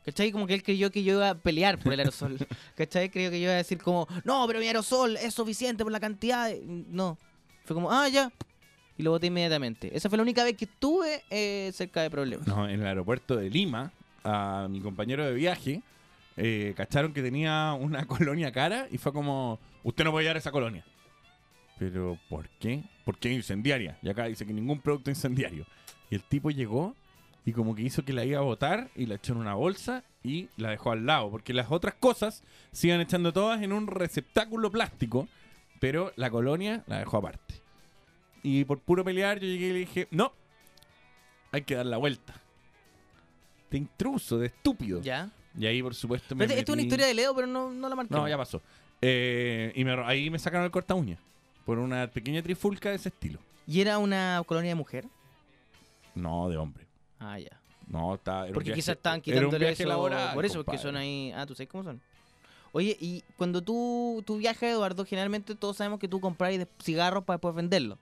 [0.06, 0.32] ¿Cachai?
[0.32, 2.38] Como que él creyó que yo iba a pelear por el aerosol.
[2.74, 3.10] ¿Cachai?
[3.10, 6.00] Creyó que yo iba a decir como: No, pero mi aerosol es suficiente por la
[6.00, 6.48] cantidad.
[6.48, 6.62] de-".
[6.64, 7.18] No.
[7.66, 8.32] Fue como: Ah, ya.
[9.00, 9.96] Y lo boté inmediatamente.
[9.96, 12.46] Esa fue la única vez que estuve eh, cerca de problemas.
[12.46, 13.90] No, en el aeropuerto de Lima,
[14.22, 15.82] a mi compañero de viaje,
[16.36, 20.52] eh, cacharon que tenía una colonia cara y fue como, usted no puede llevar esa
[20.52, 20.84] colonia.
[21.78, 22.84] Pero, ¿por qué?
[23.06, 23.96] Porque es incendiaria.
[24.02, 25.64] Y acá dice que ningún producto incendiario.
[26.10, 26.94] Y el tipo llegó
[27.46, 30.04] y como que hizo que la iba a botar y la echó en una bolsa
[30.22, 31.30] y la dejó al lado.
[31.30, 35.26] Porque las otras cosas se iban echando todas en un receptáculo plástico,
[35.78, 37.49] pero la colonia la dejó aparte.
[38.42, 40.32] Y por puro pelear yo llegué y le dije, no,
[41.52, 42.34] hay que dar la vuelta.
[43.70, 45.00] De intruso, de estúpido.
[45.02, 45.30] Ya.
[45.58, 47.70] Y ahí, por supuesto, me Pero Esta es una metí- historia de Leo, pero no,
[47.70, 48.14] no la marqué.
[48.14, 48.62] No, ya pasó.
[49.02, 51.18] Eh, y me- ahí me sacaron el corta uña.
[51.64, 53.38] Por una pequeña trifulca de ese estilo.
[53.66, 55.06] ¿Y era una colonia de mujer?
[56.14, 56.86] No, de hombre.
[57.18, 57.60] Ah, ya.
[57.86, 59.84] No, está, Porque quizás estaban quitándole eso.
[59.84, 61.32] laboral, por eso, porque son ahí.
[61.34, 62.00] Ah, tú sabes cómo son.
[62.72, 67.36] Oye, y cuando tú, tú viajas, Eduardo, generalmente todos sabemos que tú compras cigarros para
[67.38, 67.98] después venderlos.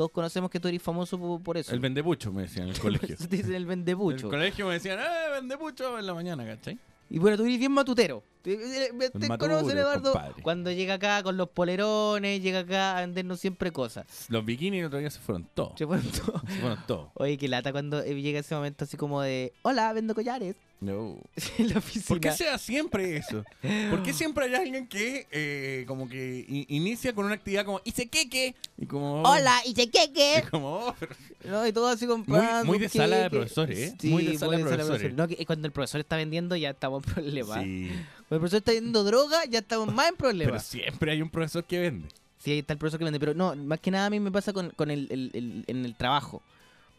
[0.00, 1.74] Todos conocemos que tú eres famoso por, por eso.
[1.74, 3.14] El vendepucho, me decían en el colegio.
[3.18, 4.28] Te dicen el En vendepucho.
[4.28, 5.98] el colegio me decían, ¡eh, vendepucho!
[5.98, 6.78] En la mañana, ¿cachai?
[7.10, 8.22] Y bueno, tú eres bien matutero.
[8.40, 10.42] Te, te- conocen, Eduardo, compadre.
[10.42, 14.06] cuando llega acá con los polerones, llega acá a vendernos siempre cosas.
[14.30, 15.72] Los bikinis el otro día se fueron todos.
[15.76, 16.40] Se fueron todos.
[16.48, 17.08] Se fueron todos.
[17.16, 20.56] Oye, qué lata cuando eh, llega ese momento así como de, hola, vendo collares.
[20.80, 21.18] No.
[21.58, 22.04] en la oficina.
[22.08, 23.44] ¿Por qué sea siempre eso?
[23.90, 28.08] ¿Por qué siempre hay alguien que eh, como que inicia con una actividad como hice
[28.08, 28.54] queque?
[28.78, 30.42] Y como Hola, y se queque.
[30.46, 32.64] y como oh, pero- No, y todo así comprando.
[32.64, 33.94] muy de sala de profesores, ¿eh?
[34.00, 35.12] Sí, Muy de sala de profesores.
[35.14, 37.62] No, que cuando el profesor está vendiendo ya estamos en problemas.
[37.62, 37.90] Sí.
[38.28, 40.64] Cuando el profesor está vendiendo droga ya estamos más en Pero problemas.
[40.64, 42.08] siempre hay un profesor que vende.
[42.38, 43.20] Sí, ahí está el profesor que vende.
[43.20, 45.84] Pero no, más que nada a mí me pasa con, con el, el- el- en
[45.84, 46.40] el trabajo.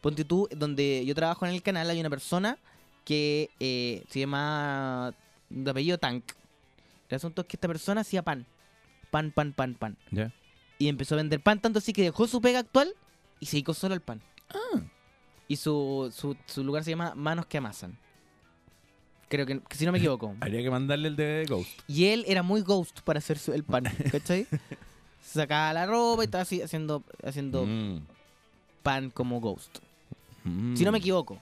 [0.01, 2.57] Ponte tú, donde yo trabajo en el canal, hay una persona
[3.05, 5.13] que eh, se llama
[5.49, 6.23] de apellido Tank.
[7.09, 8.45] El asunto es que esta persona hacía pan.
[9.09, 9.97] Pan, pan, pan, pan.
[10.77, 12.93] Y empezó a vender pan tanto así que dejó su pega actual
[13.39, 14.21] y se dedicó solo al pan.
[15.47, 17.97] Y su, su, su lugar se llama Manos que Amasan.
[19.27, 20.35] Creo que, que si no me equivoco.
[20.41, 21.69] Habría que mandarle el de Ghost.
[21.87, 24.47] Y él era muy ghost para hacer su- el pan, ¿cachai?
[25.21, 28.01] Sacaba la ropa y estaba así haciendo, haciendo Mm.
[28.83, 29.79] pan como ghost.
[30.43, 30.75] Mm.
[30.75, 31.39] Si no me equivoco.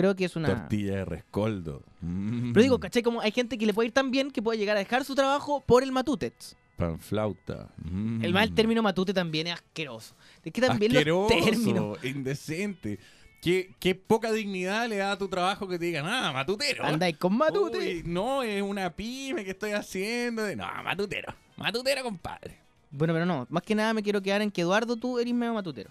[0.00, 0.48] Creo que es una...
[0.48, 1.82] Tortilla de rescoldo.
[2.00, 2.52] Mm.
[2.52, 3.02] Pero digo, ¿cachai?
[3.02, 5.14] Como hay gente que le puede ir tan bien que puede llegar a dejar su
[5.14, 6.56] trabajo por el matutets.
[6.78, 7.68] Panflauta.
[7.84, 8.24] Mm.
[8.24, 10.14] El mal término matute también es asqueroso.
[10.42, 12.04] Es que también Asqueroso, los términos...
[12.04, 12.98] indecente.
[13.42, 16.82] Qué, qué poca dignidad le da a tu trabajo que te digan, ah, matutero.
[16.84, 17.78] Andáis con matute.
[17.78, 20.42] Uy, no, es una pyme que estoy haciendo.
[20.44, 21.34] de- No, matutero.
[21.58, 22.58] Matutero, compadre.
[22.90, 23.46] Bueno, pero no.
[23.50, 25.90] Más que nada me quiero quedar en que Eduardo, tú eres medio matutero.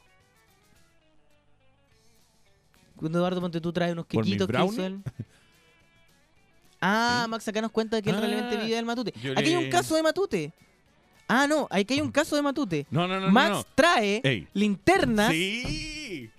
[2.99, 5.01] Cuando Eduardo, ponte tú traes unos ¿Por mi quequitos que hizo él.
[6.81, 9.13] Ah, Max, acá nos cuenta que él Ah, realmente vive del matute.
[9.35, 10.53] Aquí hay un caso de matute.
[11.27, 12.88] Ah, no, aquí hay un caso de matute.
[12.89, 13.63] No, no, no, Max no.
[13.76, 14.47] trae Ey.
[14.53, 15.31] linternas.
[15.31, 16.30] Sí.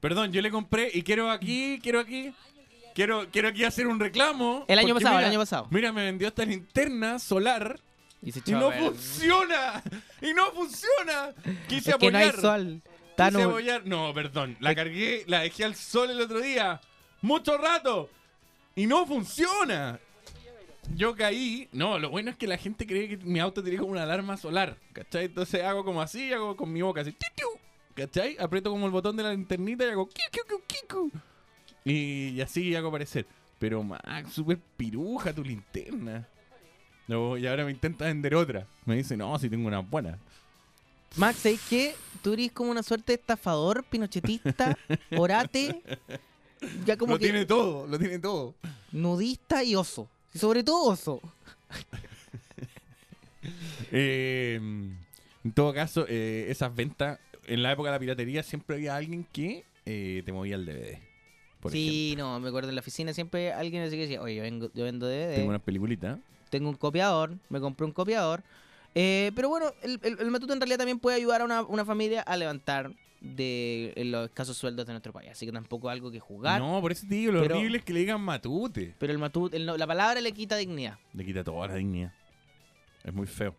[0.00, 2.32] Perdón, yo le compré y quiero aquí, quiero aquí,
[2.94, 4.64] quiero, quiero aquí hacer un reclamo.
[4.66, 5.66] El año pasado, mira, el año pasado.
[5.70, 7.78] Mira, me vendió esta linterna solar
[8.22, 9.82] Y, se no funciona.
[10.22, 11.32] Y no funciona.
[11.68, 12.82] Quise Es que no hay sol.
[13.84, 14.56] No, perdón.
[14.60, 16.80] La cargué, la dejé al sol el otro día.
[17.22, 18.08] Mucho rato.
[18.74, 20.00] Y no funciona.
[20.94, 21.68] Yo caí.
[21.72, 24.36] No, lo bueno es que la gente cree que mi auto tiene como una alarma
[24.36, 24.76] solar.
[24.92, 25.26] ¿Cachai?
[25.26, 27.14] Entonces hago como así, hago con mi boca así.
[27.94, 28.36] ¿Cachai?
[28.38, 30.08] Aprieto como el botón de la linternita y hago.
[31.84, 33.26] Y, así hago parecer.
[33.58, 36.26] Pero Max, súper piruja tu linterna.
[37.06, 38.66] No, y ahora me intenta vender otra.
[38.84, 40.18] Me dice, no, si tengo una buena.
[41.16, 41.94] Max, ¿sabes qué?
[42.22, 44.76] Tú eres como una suerte de estafador, pinochetista,
[45.16, 45.82] orate.
[46.84, 48.54] Ya como lo que tiene todo, lo tiene todo.
[48.92, 50.08] nudista y oso.
[50.34, 51.20] Y sobre todo oso.
[53.92, 58.94] Eh, en todo caso, eh, esas ventas, en la época de la piratería siempre había
[58.94, 60.98] alguien que eh, te movía el DVD.
[61.60, 64.42] Por sí, no, me acuerdo en la oficina siempre alguien así que decía, oye, yo,
[64.42, 66.18] vengo, yo vendo DVD, Tengo unas peliculitas.
[66.50, 68.42] tengo un copiador, me compré un copiador.
[68.94, 71.84] Eh, pero bueno, el, el, el Matuto en realidad también puede ayudar a una, una
[71.84, 75.30] familia a levantar de los escasos sueldos de nuestro país.
[75.30, 76.60] Así que tampoco es algo que jugar.
[76.60, 78.94] No, por eso te digo, lo Pero- horrible es que le digan matute.
[78.98, 80.98] Pero el Matut, el no- la palabra le quita dignidad.
[81.12, 82.12] Le quita toda la dignidad.
[83.04, 83.54] Es muy feo.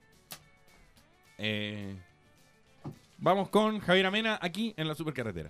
[1.37, 1.95] Eh,
[3.17, 5.47] vamos con Javier Amena aquí en la supercarretera.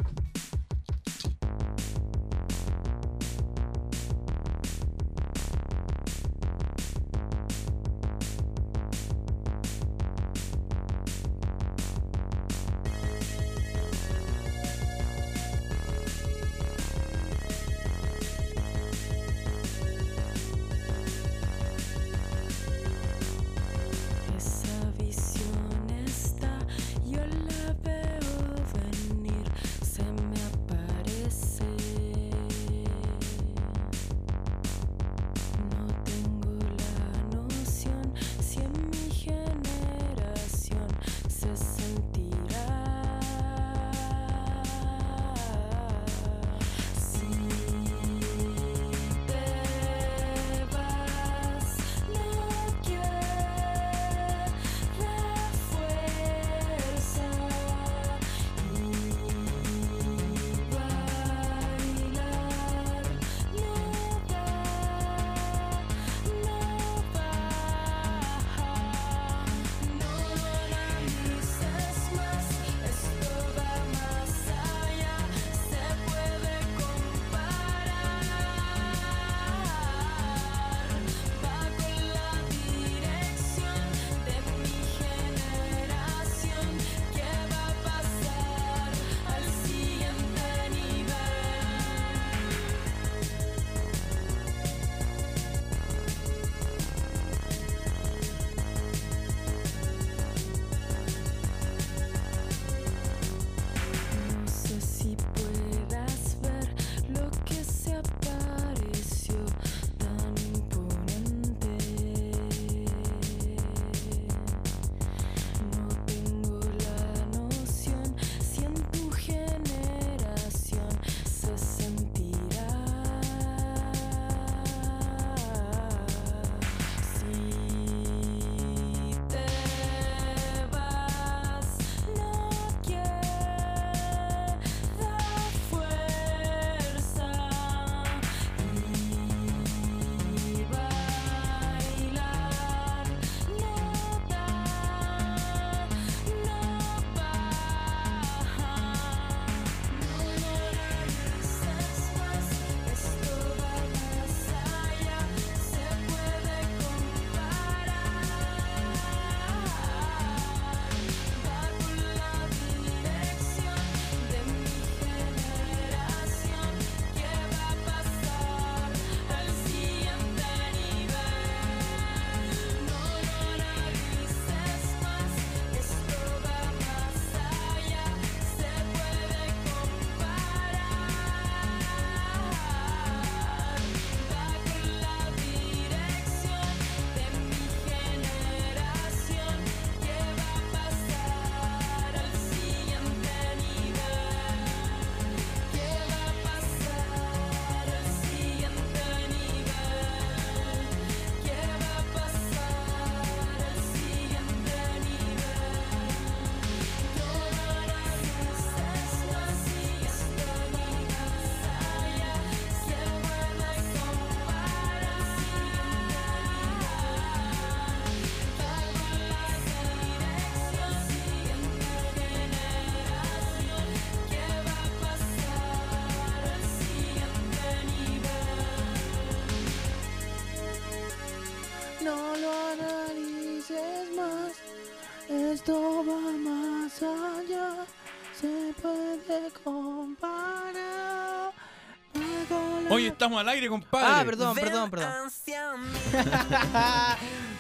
[242.94, 244.06] Hoy estamos al aire, compadre.
[244.06, 245.10] Ah, perdón, perdón, perdón.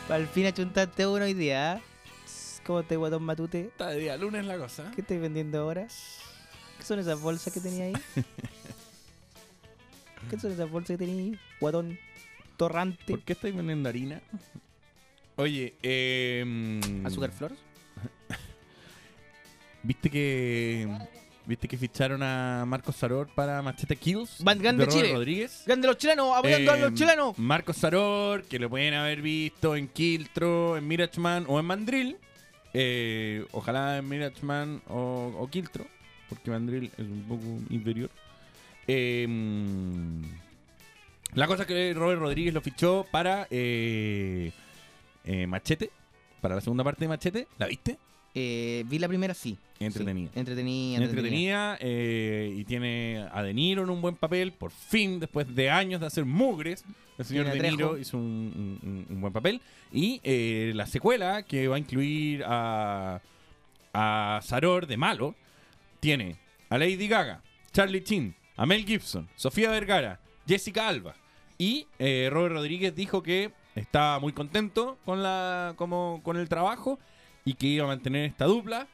[0.09, 1.77] Al fin achuntaste uno hoy día.
[1.77, 1.81] ¿eh?
[2.65, 3.61] ¿Cómo te guatón matute?
[3.61, 4.91] Está de día lunes la cosa.
[4.93, 5.87] ¿Qué estás vendiendo ahora?
[6.77, 7.93] ¿Qué son esas bolsas que tenía ahí?
[10.29, 11.39] ¿Qué son esas bolsas que tenía ahí?
[11.61, 11.97] Guatón
[12.57, 13.13] torrante.
[13.13, 14.21] ¿Por qué estáis vendiendo harina?
[15.37, 17.53] Oye, eh, ¿Azúcar flor?
[19.83, 20.89] ¿Viste que
[21.45, 24.43] viste que ficharon a Marcos Saror para Machete Kills?
[24.43, 25.13] Van de Robert Chile.
[25.13, 25.63] Rodríguez.
[25.65, 27.37] Grande los chilenos, apoyando a los Eh, chilenos.
[27.37, 32.17] Marcos Saror, que lo pueden haber visto en Kiltro, en Mirachman o en Mandrill.
[32.73, 35.85] Eh, ojalá en Mirachman o, o Kiltro,
[36.29, 38.09] porque Mandrill es un poco inferior.
[38.87, 39.27] Eh,
[41.33, 44.51] la cosa es que Robert Rodríguez lo fichó para eh,
[45.23, 45.89] eh, Machete,
[46.41, 47.47] para la segunda parte de Machete.
[47.57, 47.97] ¿La viste?
[48.33, 49.57] Eh, vi la primera, sí.
[49.79, 50.29] Entretenida.
[50.33, 51.05] Sí, Entretenida, entretenida.
[51.05, 54.51] Entretenida eh, y tiene a De Niro en un buen papel.
[54.53, 56.85] Por fin, después de años de hacer mugres,
[57.17, 57.97] el señor De Niro Trejo.
[57.97, 59.59] hizo un, un- un buen papel.
[59.91, 63.21] Y eh, la secuela, que va a incluir a,
[63.93, 65.35] a Saror de malo,
[65.99, 66.37] tiene
[66.69, 67.41] a Lady Gaga,
[67.71, 71.15] Charlie Chin, a Mel Gibson, Sofía Vergara, Jessica Alba.
[71.57, 76.97] Y Robert Rodríguez dijo que estaba muy contento con, la, como, con el trabajo
[77.45, 78.87] y que iba a mantener esta dupla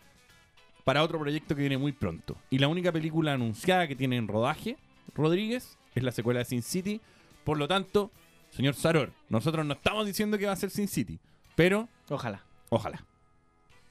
[0.83, 2.37] para otro proyecto que viene muy pronto.
[2.49, 4.77] Y la única película anunciada que tiene en rodaje
[5.13, 7.01] Rodríguez es la secuela de Sin City.
[7.43, 8.11] Por lo tanto,
[8.51, 11.19] señor Saror, nosotros no estamos diciendo que va a ser Sin City,
[11.55, 12.43] pero Ojalá.
[12.69, 13.03] ojalá.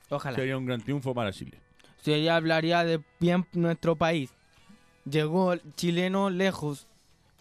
[0.08, 0.36] Ojalá.
[0.36, 1.58] Sería un gran triunfo para Chile.
[2.00, 4.30] Si ella hablaría de bien nuestro país.
[5.04, 6.86] Llegó el chileno lejos.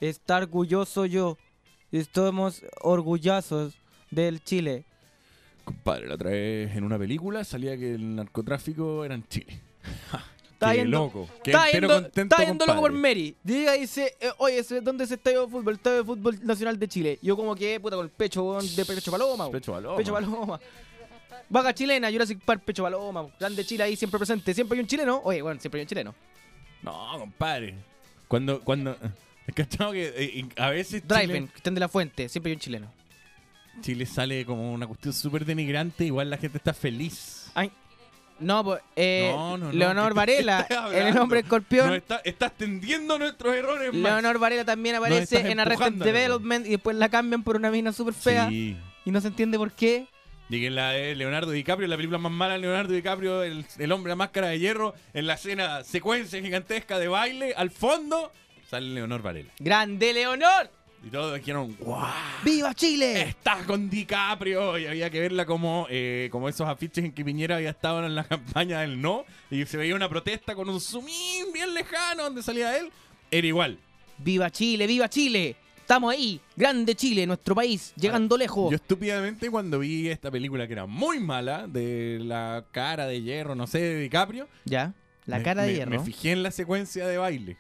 [0.02, 1.38] Está orgulloso yo.
[1.92, 3.78] Estamos orgullosos
[4.10, 4.86] del Chile.
[5.66, 9.60] Compadre, la otra vez en una película salía que el narcotráfico era en Chile.
[10.56, 11.30] Está Qué yendo, loco.
[11.44, 12.92] Qué está entero yendo, contento, está yendo loco por.
[12.94, 13.36] Mary.
[13.44, 15.74] Llega y dice, eh, oye, ¿ese- ¿dónde es el estadio de fútbol?
[15.74, 17.20] El estadio de fútbol nacional de Chile.
[17.22, 19.52] Yo como que, puta, con el pecho de pecho paloma.
[19.52, 19.98] Pecho paloma.
[19.98, 20.60] Pecho paloma.
[21.50, 23.28] Vaga chilena, Jurassic Park, pecho paloma.
[23.38, 24.54] Grande Chile ahí siempre presente.
[24.54, 25.20] Siempre hay un chileno.
[25.26, 26.16] Oye, bueno, siempre hay un chileno.
[26.84, 27.76] No, compadre.
[28.30, 28.96] Cuando, cuando.
[29.46, 32.62] Es cachado que eh, a veces Driven, Chile, Cristian de la Fuente, siempre hay un
[32.62, 32.94] chileno.
[33.82, 37.52] Chile sale como una cuestión súper denigrante, igual la gente está feliz.
[37.54, 37.72] Ay,
[38.40, 41.94] no, pues, eh, No, no, no, Leonor ¿qué- Varela, el hombre escorpión.
[41.94, 44.04] Está- tendiendo nuestros errores, Max.
[44.04, 45.94] Leonor Varela también aparece en Arrested.
[45.94, 48.50] Development y después la cambian por una mina súper fea.
[48.50, 48.76] Sí.
[49.06, 50.08] Y no se entiende por qué.
[50.50, 54.14] En la de Leonardo DiCaprio, la película más mala de Leonardo DiCaprio, el, el hombre
[54.14, 58.32] a máscara de hierro, en la escena secuencia gigantesca de baile, al fondo
[58.70, 59.52] sale Leonor Varela.
[59.60, 60.70] ¡Grande Leonor!
[61.06, 62.12] Y todos dijeron, ¡guau!
[62.44, 63.22] ¡Viva Chile!
[63.22, 67.58] Está con DiCaprio y había que verla como, eh, como esos afiches en que Piñera
[67.58, 71.54] había estado en la campaña del no y se veía una protesta con un zoomín
[71.54, 72.90] bien lejano donde salía él.
[73.30, 73.78] Era igual.
[74.18, 74.88] ¡Viva Chile!
[74.88, 75.56] ¡Viva Chile!
[75.78, 76.42] Estamos ahí.
[76.56, 78.72] Grande Chile, nuestro país, llegando lejos.
[78.72, 83.54] Yo estúpidamente cuando vi esta película que era muy mala, de la cara de hierro,
[83.54, 84.48] no sé, de DiCaprio.
[84.64, 84.94] Ya,
[85.28, 85.92] la me- cara de me- hierro.
[85.92, 87.58] Me fijé en la secuencia de baile.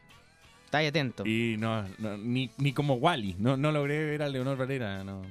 [0.75, 1.25] Está ahí atento.
[1.25, 3.35] Y no, no, ni, ni como Wally.
[3.39, 5.03] No, no logré ver a Leonor Valera.
[5.03, 5.27] No, no,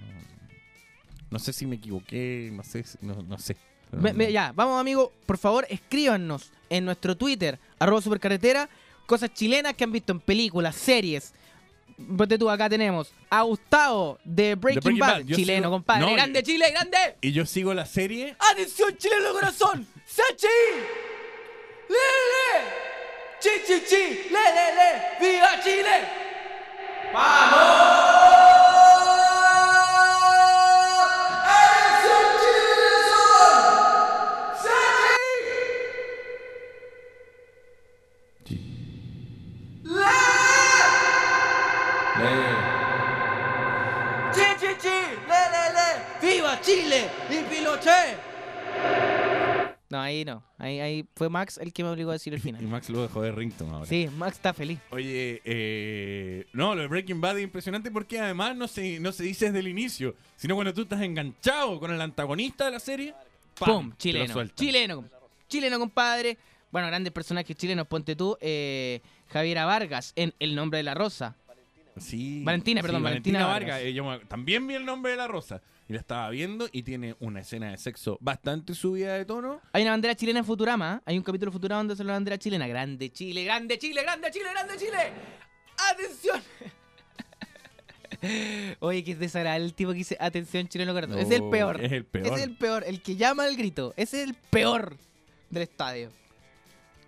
[1.31, 3.57] no sé si me equivoqué, no sé, no, no sé.
[3.93, 8.69] Me- me- ya, vamos amigo, por favor escríbanos en nuestro Twitter, arroba supercarretera,
[9.07, 11.33] cosas chilenas que han visto en películas, series.
[12.17, 16.01] Ponte tú, acá tenemos a Gustavo de Breaking, Breaking Bad, Bad, chileno, sigo- compadre.
[16.07, 16.99] No, grande yo- Chile, grande.
[17.21, 18.35] Y yo sigo la serie.
[18.53, 19.87] ¡Atención, chileno de corazón!
[20.07, 20.47] ¡Sachi!
[21.89, 22.84] ¡Lele!
[23.45, 24.05] ¡Chi, chi, chi!
[24.31, 24.89] ¡Le, le, le!
[25.21, 25.97] ¡Viva Chile!
[27.13, 27.61] ¡Vamos!
[31.45, 32.65] ¡Atención, Chile
[47.29, 47.45] de
[47.85, 48.24] corazón!
[49.91, 50.43] No, ahí no.
[50.59, 52.63] Ahí, ahí fue Max el que me obligó a decir el Y final.
[52.63, 53.87] Max lo dejó de Rington ahora.
[53.87, 54.79] Sí, Max está feliz.
[54.91, 59.25] Oye, eh, no, lo de Breaking Bad es impresionante porque además no se, no se
[59.25, 63.15] dice desde el inicio, sino cuando tú estás enganchado con el antagonista de la serie,
[63.59, 63.69] ¡pam!
[63.91, 63.93] ¡Pum!
[63.99, 64.47] Chileno.
[64.49, 65.05] Chileno.
[65.49, 66.37] Chileno, compadre.
[66.73, 67.87] Bueno, grandes personajes chilenos.
[67.87, 71.37] Ponte tú, eh, Javiera Vargas en El Nombre de la Rosa.
[71.97, 72.43] Sí.
[72.43, 73.81] Valentina, sí, perdón, Valentina Vargas.
[73.83, 77.15] eh, yo también vi el nombre de la rosa y la estaba viendo y tiene
[77.21, 79.61] una escena de sexo bastante subida de tono.
[79.73, 81.01] Hay una bandera chilena en Futurama.
[81.01, 81.03] ¿eh?
[81.07, 82.67] Hay un capítulo de Futurama donde sale la bandera chilena.
[82.67, 85.13] Grande Chile, grande Chile, grande Chile, grande Chile.
[85.91, 86.41] ¡Atención!
[88.81, 91.19] Oye, que desagradable el tipo que dice atención chileno corazón.
[91.19, 91.85] es el No, peor.
[91.85, 92.27] es el peor.
[92.27, 92.85] Es el peor.
[92.87, 93.93] El que llama al grito.
[93.97, 94.97] Es el peor
[95.51, 96.11] del estadio.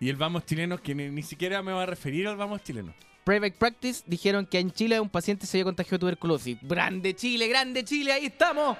[0.01, 2.93] Y el vamos chileno que ni, ni siquiera me va a referir al vamos chileno.
[3.27, 6.59] Private Practice dijeron que en Chile un paciente se había contagiado de tuberculosis.
[6.62, 8.78] Grande Chile, grande Chile, ahí estamos.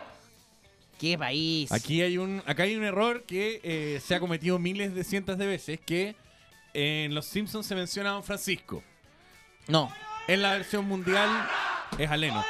[1.01, 1.73] ¿Qué país?
[1.73, 5.37] Aquí hay un, acá hay un error que eh, se ha cometido miles de cientos
[5.37, 6.15] de veces, que
[6.75, 8.85] en Los Simpsons se menciona a Don Francisco.
[9.67, 9.93] No.
[10.29, 11.29] En la versión mundial
[11.99, 12.45] es Aleno.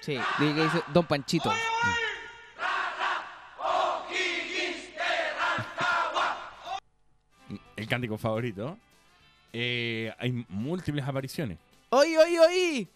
[0.00, 1.52] Sí, dice que dice Don Panchito.
[7.76, 8.76] El cántico favorito.
[9.56, 11.58] Eh, hay múltiples apariciones.
[11.90, 12.88] ¡Oy, oy, oy!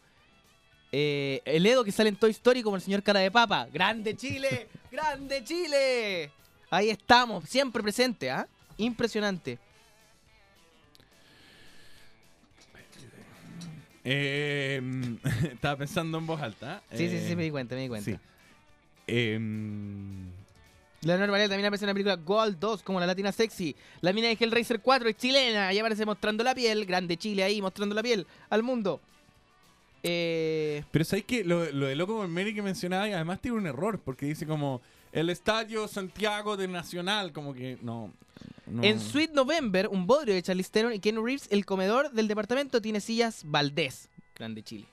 [0.90, 3.68] Eh, el Edo que sale en Toy Story como el señor cara de papa.
[3.72, 4.66] ¡Grande Chile!
[4.90, 6.32] ¡Grande Chile!
[6.68, 8.46] Ahí estamos, siempre presente, ¿ah?
[8.76, 9.58] Impresionante.
[14.04, 14.80] Eh,
[15.52, 16.82] estaba pensando en voz alta.
[16.90, 18.10] Sí, sí, Eh, sí, me di cuenta, me di cuenta.
[18.10, 18.18] sí.
[21.02, 23.74] Leonor Varela también aparece en la película Gold 2 como la latina sexy.
[24.00, 25.68] La mina de Hellraiser 4 es chilena.
[25.68, 26.84] Ahí aparece mostrando la piel.
[26.86, 29.00] Grande Chile ahí mostrando la piel al mundo.
[30.02, 33.66] Eh, Pero sabéis que lo, lo de Loco Mary que mencionaba, y además tiene un
[33.66, 34.80] error, porque dice como
[35.12, 38.12] el Estadio Santiago de Nacional, como que no.
[38.66, 42.28] no- En Sweet November, un bodrio de Charlize Theron y Ken Reeves, el comedor del
[42.28, 44.08] departamento tiene sillas Valdés.
[44.36, 44.84] Grande Chile.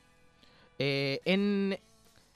[0.80, 1.78] Eh, en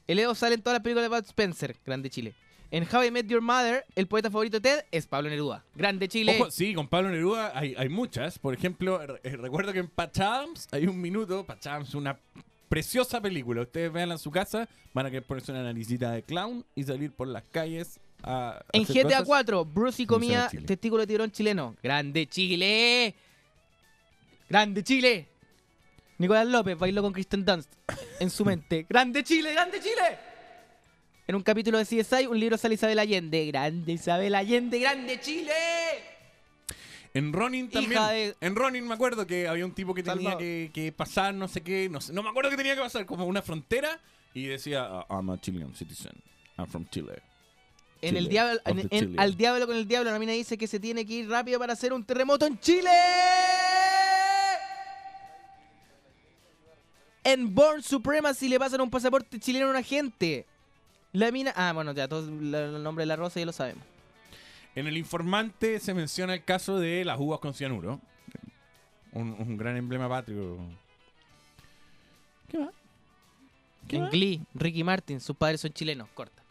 [0.07, 1.75] El Edo sale en todas las películas de Bud Spencer.
[1.85, 2.33] Grande Chile.
[2.71, 5.63] En How I Met Your Mother, el poeta favorito de Ted es Pablo Neruda.
[5.73, 6.37] Grande Chile.
[6.39, 8.37] Ojo, sí, con Pablo Neruda hay, hay muchas.
[8.37, 11.43] Por ejemplo, re- eh, recuerdo que en Pachams hay un minuto.
[11.45, 12.19] Pachams, una
[12.67, 13.63] preciosa película.
[13.63, 17.11] Ustedes veanla en su casa, van a querer ponerse una naricita de clown y salir
[17.11, 18.63] por las calles a.
[18.71, 19.23] En hacer GTA cosas.
[19.25, 21.75] 4, Bruce y comía testículo de tiburón chileno.
[21.81, 23.15] Grande Chile.
[24.47, 25.27] Grande Chile.
[26.19, 27.71] Nicolás López bailó con Kristen Dunst
[28.19, 28.85] en su mente.
[28.89, 30.28] Grande Chile, grande Chile.
[31.29, 33.45] En un capítulo de CSI, un libro sale Isabel Allende.
[33.45, 35.53] Grande Isabel Allende, grande Chile.
[37.13, 38.01] En Ronin también.
[38.07, 41.47] de- En Ronin me acuerdo que había un tipo que tenía que, que pasar, no
[41.47, 43.99] sé qué, no sé, no me acuerdo que tenía que pasar, como una frontera
[44.33, 46.13] y decía, "Uh, I'm a Chilean citizen,
[46.57, 47.21] I'm from Chile.
[48.01, 49.15] En el diablo, of en- the en- Chile".
[49.19, 51.73] al diablo con el diablo, la mina dice que se tiene que ir rápido para
[51.73, 52.89] hacer un terremoto en Chile.
[57.23, 60.47] En Born Supremacy le pasan un pasaporte chileno a un agente.
[61.13, 61.53] La mina.
[61.55, 63.83] Ah, bueno, ya todos la- el nombre de la rosa ya lo sabemos.
[64.75, 67.99] En el informante se menciona el caso de las uvas con cianuro.
[69.11, 70.57] Un, un gran emblema patrio.
[72.47, 72.73] ¿Qué más?
[73.87, 74.09] ¿Qué En?
[74.11, 76.07] Glee, Ricky Martin, sus padres son chilenos.
[76.13, 76.43] Corta.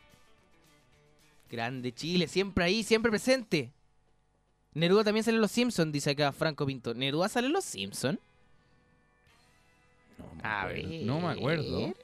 [1.51, 3.71] Grande Chile, siempre ahí, siempre presente.
[4.75, 6.93] Neruda también sale en Los Simpsons, dice acá Franco Pinto.
[6.95, 8.19] ¿Neruda sale en Los Simpsons?
[10.43, 10.85] A ver.
[11.05, 11.95] No me acuerdo.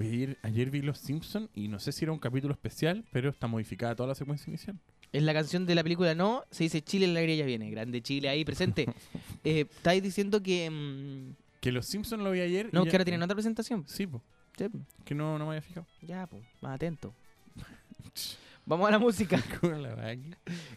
[0.00, 3.28] Oye, ayer, ayer vi Los Simpsons y no sé si era un capítulo especial, pero
[3.28, 4.78] está modificada toda la secuencia inicial.
[5.12, 7.70] En la canción de la película No, se dice Chile en la grilla viene.
[7.70, 8.86] Grande Chile ahí presente.
[9.44, 10.70] eh, estáis diciendo que.
[10.70, 12.70] mm, Que Los Simpsons lo vi ayer.
[12.72, 13.84] y no, ya- que ahora tienen otra presentación.
[13.86, 14.22] Sí, po.
[14.56, 14.78] Sí, po.
[15.04, 15.86] Que no, no me había fijado.
[16.00, 17.12] Ya, pues, más atento.
[18.64, 19.42] Vamos a la música.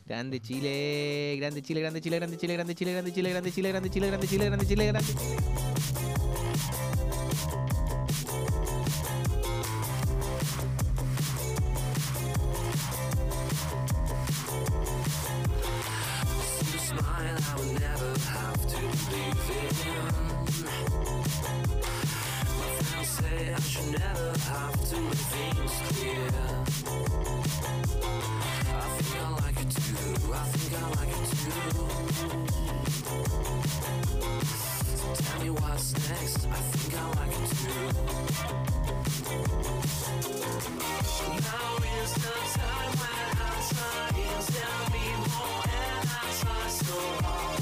[0.05, 3.89] Grande Chile, grande Chile, grande Chile, grande Chile, grande Chile, grande Chile, grande Chile, grande
[3.89, 6.43] Chile, grande Chile, grande Chile, grande Chile.
[18.25, 20.13] Have to believe in.
[22.57, 26.27] My friends say I should never have to make things clear.
[28.65, 30.33] I think I like it too.
[30.33, 31.61] I think I like it too.
[34.97, 36.41] So tell me what's next.
[36.47, 37.85] I think I like it too.
[41.33, 41.69] Now
[42.01, 47.52] is the time when I try and tell me more, and I try so hard.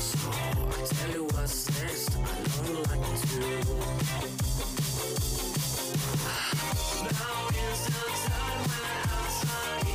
[0.00, 2.16] So I tell you what's next.
[2.16, 2.20] I
[2.62, 4.47] know you like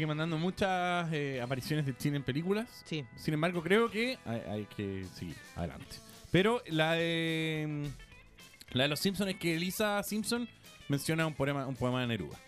[0.00, 2.66] sigue mandando muchas eh, apariciones de Chile en películas.
[2.86, 3.04] Sí.
[3.16, 5.96] Sin embargo, creo que hay, hay que seguir adelante.
[6.30, 10.48] Pero la de mm, la de los Simpsons es que Elisa Simpson
[10.88, 12.38] menciona un poema, un poema de Neruda.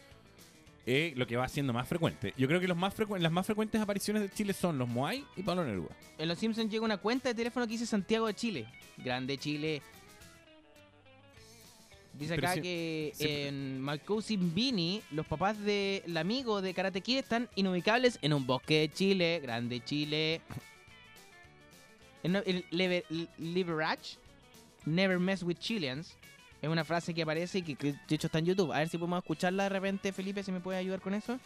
[0.86, 2.32] Eh, lo que va siendo más frecuente.
[2.38, 5.22] Yo creo que los más frecu- las más frecuentes apariciones de Chile son los Moai
[5.36, 5.94] y Pablo Neruda.
[6.16, 8.66] En Los Simpsons llega una cuenta de teléfono que dice Santiago de Chile.
[8.96, 9.82] Grande Chile.
[12.14, 17.00] Dice acá si- que si- en My Cousin Vinny, los papás del amigo de Karate
[17.00, 19.40] Kid están inubicables en un bosque de Chile.
[19.42, 20.40] Grande Chile.
[22.22, 23.04] En el Lever-
[23.38, 24.16] Leverage,
[24.84, 26.14] Never Mess with Chileans.
[26.60, 28.72] Es una frase que aparece y que, que de hecho está en YouTube.
[28.72, 31.40] A ver si podemos escucharla de repente, Felipe, si me puede ayudar con eso.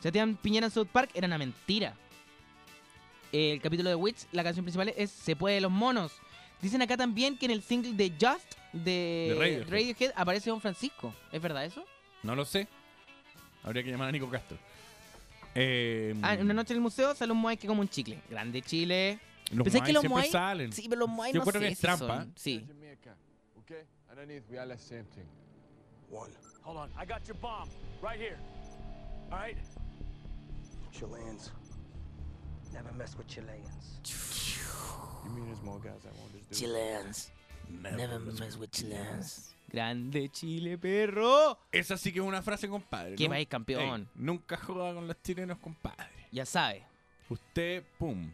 [0.00, 1.94] Sebastián Piñera en South Park era una mentira.
[3.30, 6.12] El capítulo de Wits, la canción principal es Se puede los monos.
[6.62, 9.70] Dicen acá también que en el single de Just de, De Radiohead.
[9.70, 11.14] Radiohead aparece Don Francisco.
[11.32, 11.84] ¿Es verdad eso?
[12.22, 12.68] No lo sé.
[13.62, 14.56] Habría que llamar a Nico Castro.
[15.54, 18.20] Eh, Ah, en una noche en el museo sale un Moai que como un chicle.
[18.30, 19.18] Grande Chile.
[19.52, 20.72] Los Pensé Moai que los siempre Moai- salen.
[20.72, 22.06] Sí, pero los Moai Yo no sé que es si trampa.
[22.18, 22.64] son- Sí.
[23.62, 23.82] Okay?
[24.10, 25.26] Underneath, we all have same thing.
[26.10, 26.30] One.
[26.62, 27.68] Hold on, I got your bomb
[28.02, 28.36] right here.
[29.30, 29.56] All right.
[30.92, 31.50] Chileans.
[32.72, 34.00] Never mess with Chileans.
[35.24, 36.68] You mean there's more guys that want this dude?
[36.68, 37.30] Chileans.
[37.68, 39.54] Never mess with Chileans.
[39.72, 41.58] Grande Chile, perro.
[41.70, 43.14] Esa sí que es una frase, compadre.
[43.16, 44.00] Qué Nu- país campeón.
[44.02, 46.08] Ey, nunca joda con los chilenos, compadre.
[46.32, 46.84] Ya sabe.
[47.28, 48.32] Usted, pum,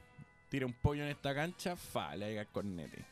[0.49, 3.05] tira un pollo en esta cancha, fa, le haga cornete.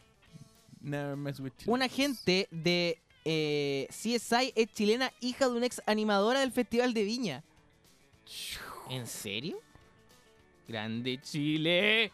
[0.80, 1.72] Never mess with Chile.
[1.72, 7.04] Una agente de eh, CSI es chilena, hija de una ex animadora del Festival de
[7.04, 7.44] Viña.
[8.88, 9.58] ¿En serio?
[10.66, 12.12] Grande Chile.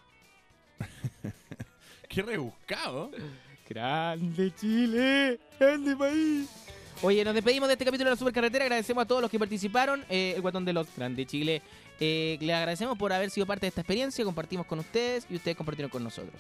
[2.09, 3.11] Qué rebuscado.
[3.69, 5.39] Grande Chile.
[5.59, 6.49] Grande país.
[7.03, 8.65] Oye, nos despedimos de este capítulo de la Supercarretera.
[8.65, 10.05] Agradecemos a todos los que participaron.
[10.11, 11.63] Eh, el guatón de los Grande Chile.
[12.01, 14.25] Eh, le agradecemos por haber sido parte de esta experiencia.
[14.25, 16.35] Compartimos con ustedes y ustedes compartieron con nosotros.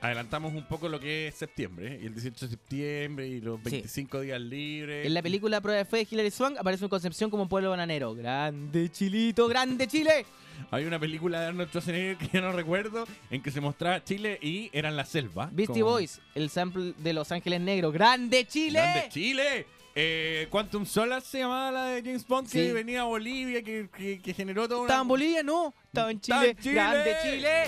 [0.00, 2.00] Adelantamos un poco lo que es septiembre, ¿eh?
[2.02, 5.06] y el 18 de septiembre, y los 25 días libres.
[5.06, 8.14] En la película Prueba de Fe de Hilary Swank aparece una Concepción como pueblo bananero.
[8.14, 10.24] Grande Chilito, grande Chile.
[10.70, 14.38] Hay una película de Arnold Schwarzenegger que yo no recuerdo, en que se mostraba Chile
[14.42, 15.48] y eran la selva.
[15.52, 17.92] Beastie como- Boys, el sample de Los Ángeles Negros.
[17.92, 18.78] ¡Grande Chile!
[18.80, 19.66] ¡Grande Chile!
[19.94, 24.20] Eh, Quantum Solace se llamaba la de James Bond, que venía a Bolivia, que, que-
[24.22, 24.86] que generó todo una...
[24.86, 25.42] ¿Estaba en Bolivia?
[25.42, 25.74] No.
[25.86, 26.36] Estaba en Chile.
[26.36, 26.74] Estaba en Chile.
[26.74, 27.64] ¡Grande Chile!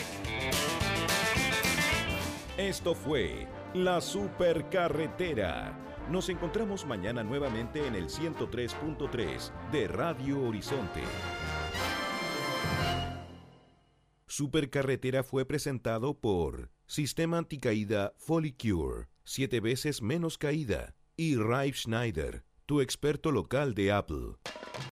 [2.56, 5.78] Esto fue La Supercarretera.
[6.10, 11.01] Nos encontramos mañana nuevamente en el 103.3 de Radio Horizonte.
[14.26, 22.80] Supercarretera fue presentado por Sistema Anticaída Folicure, siete veces menos caída, y Rive Schneider, tu
[22.80, 24.36] experto local de Apple.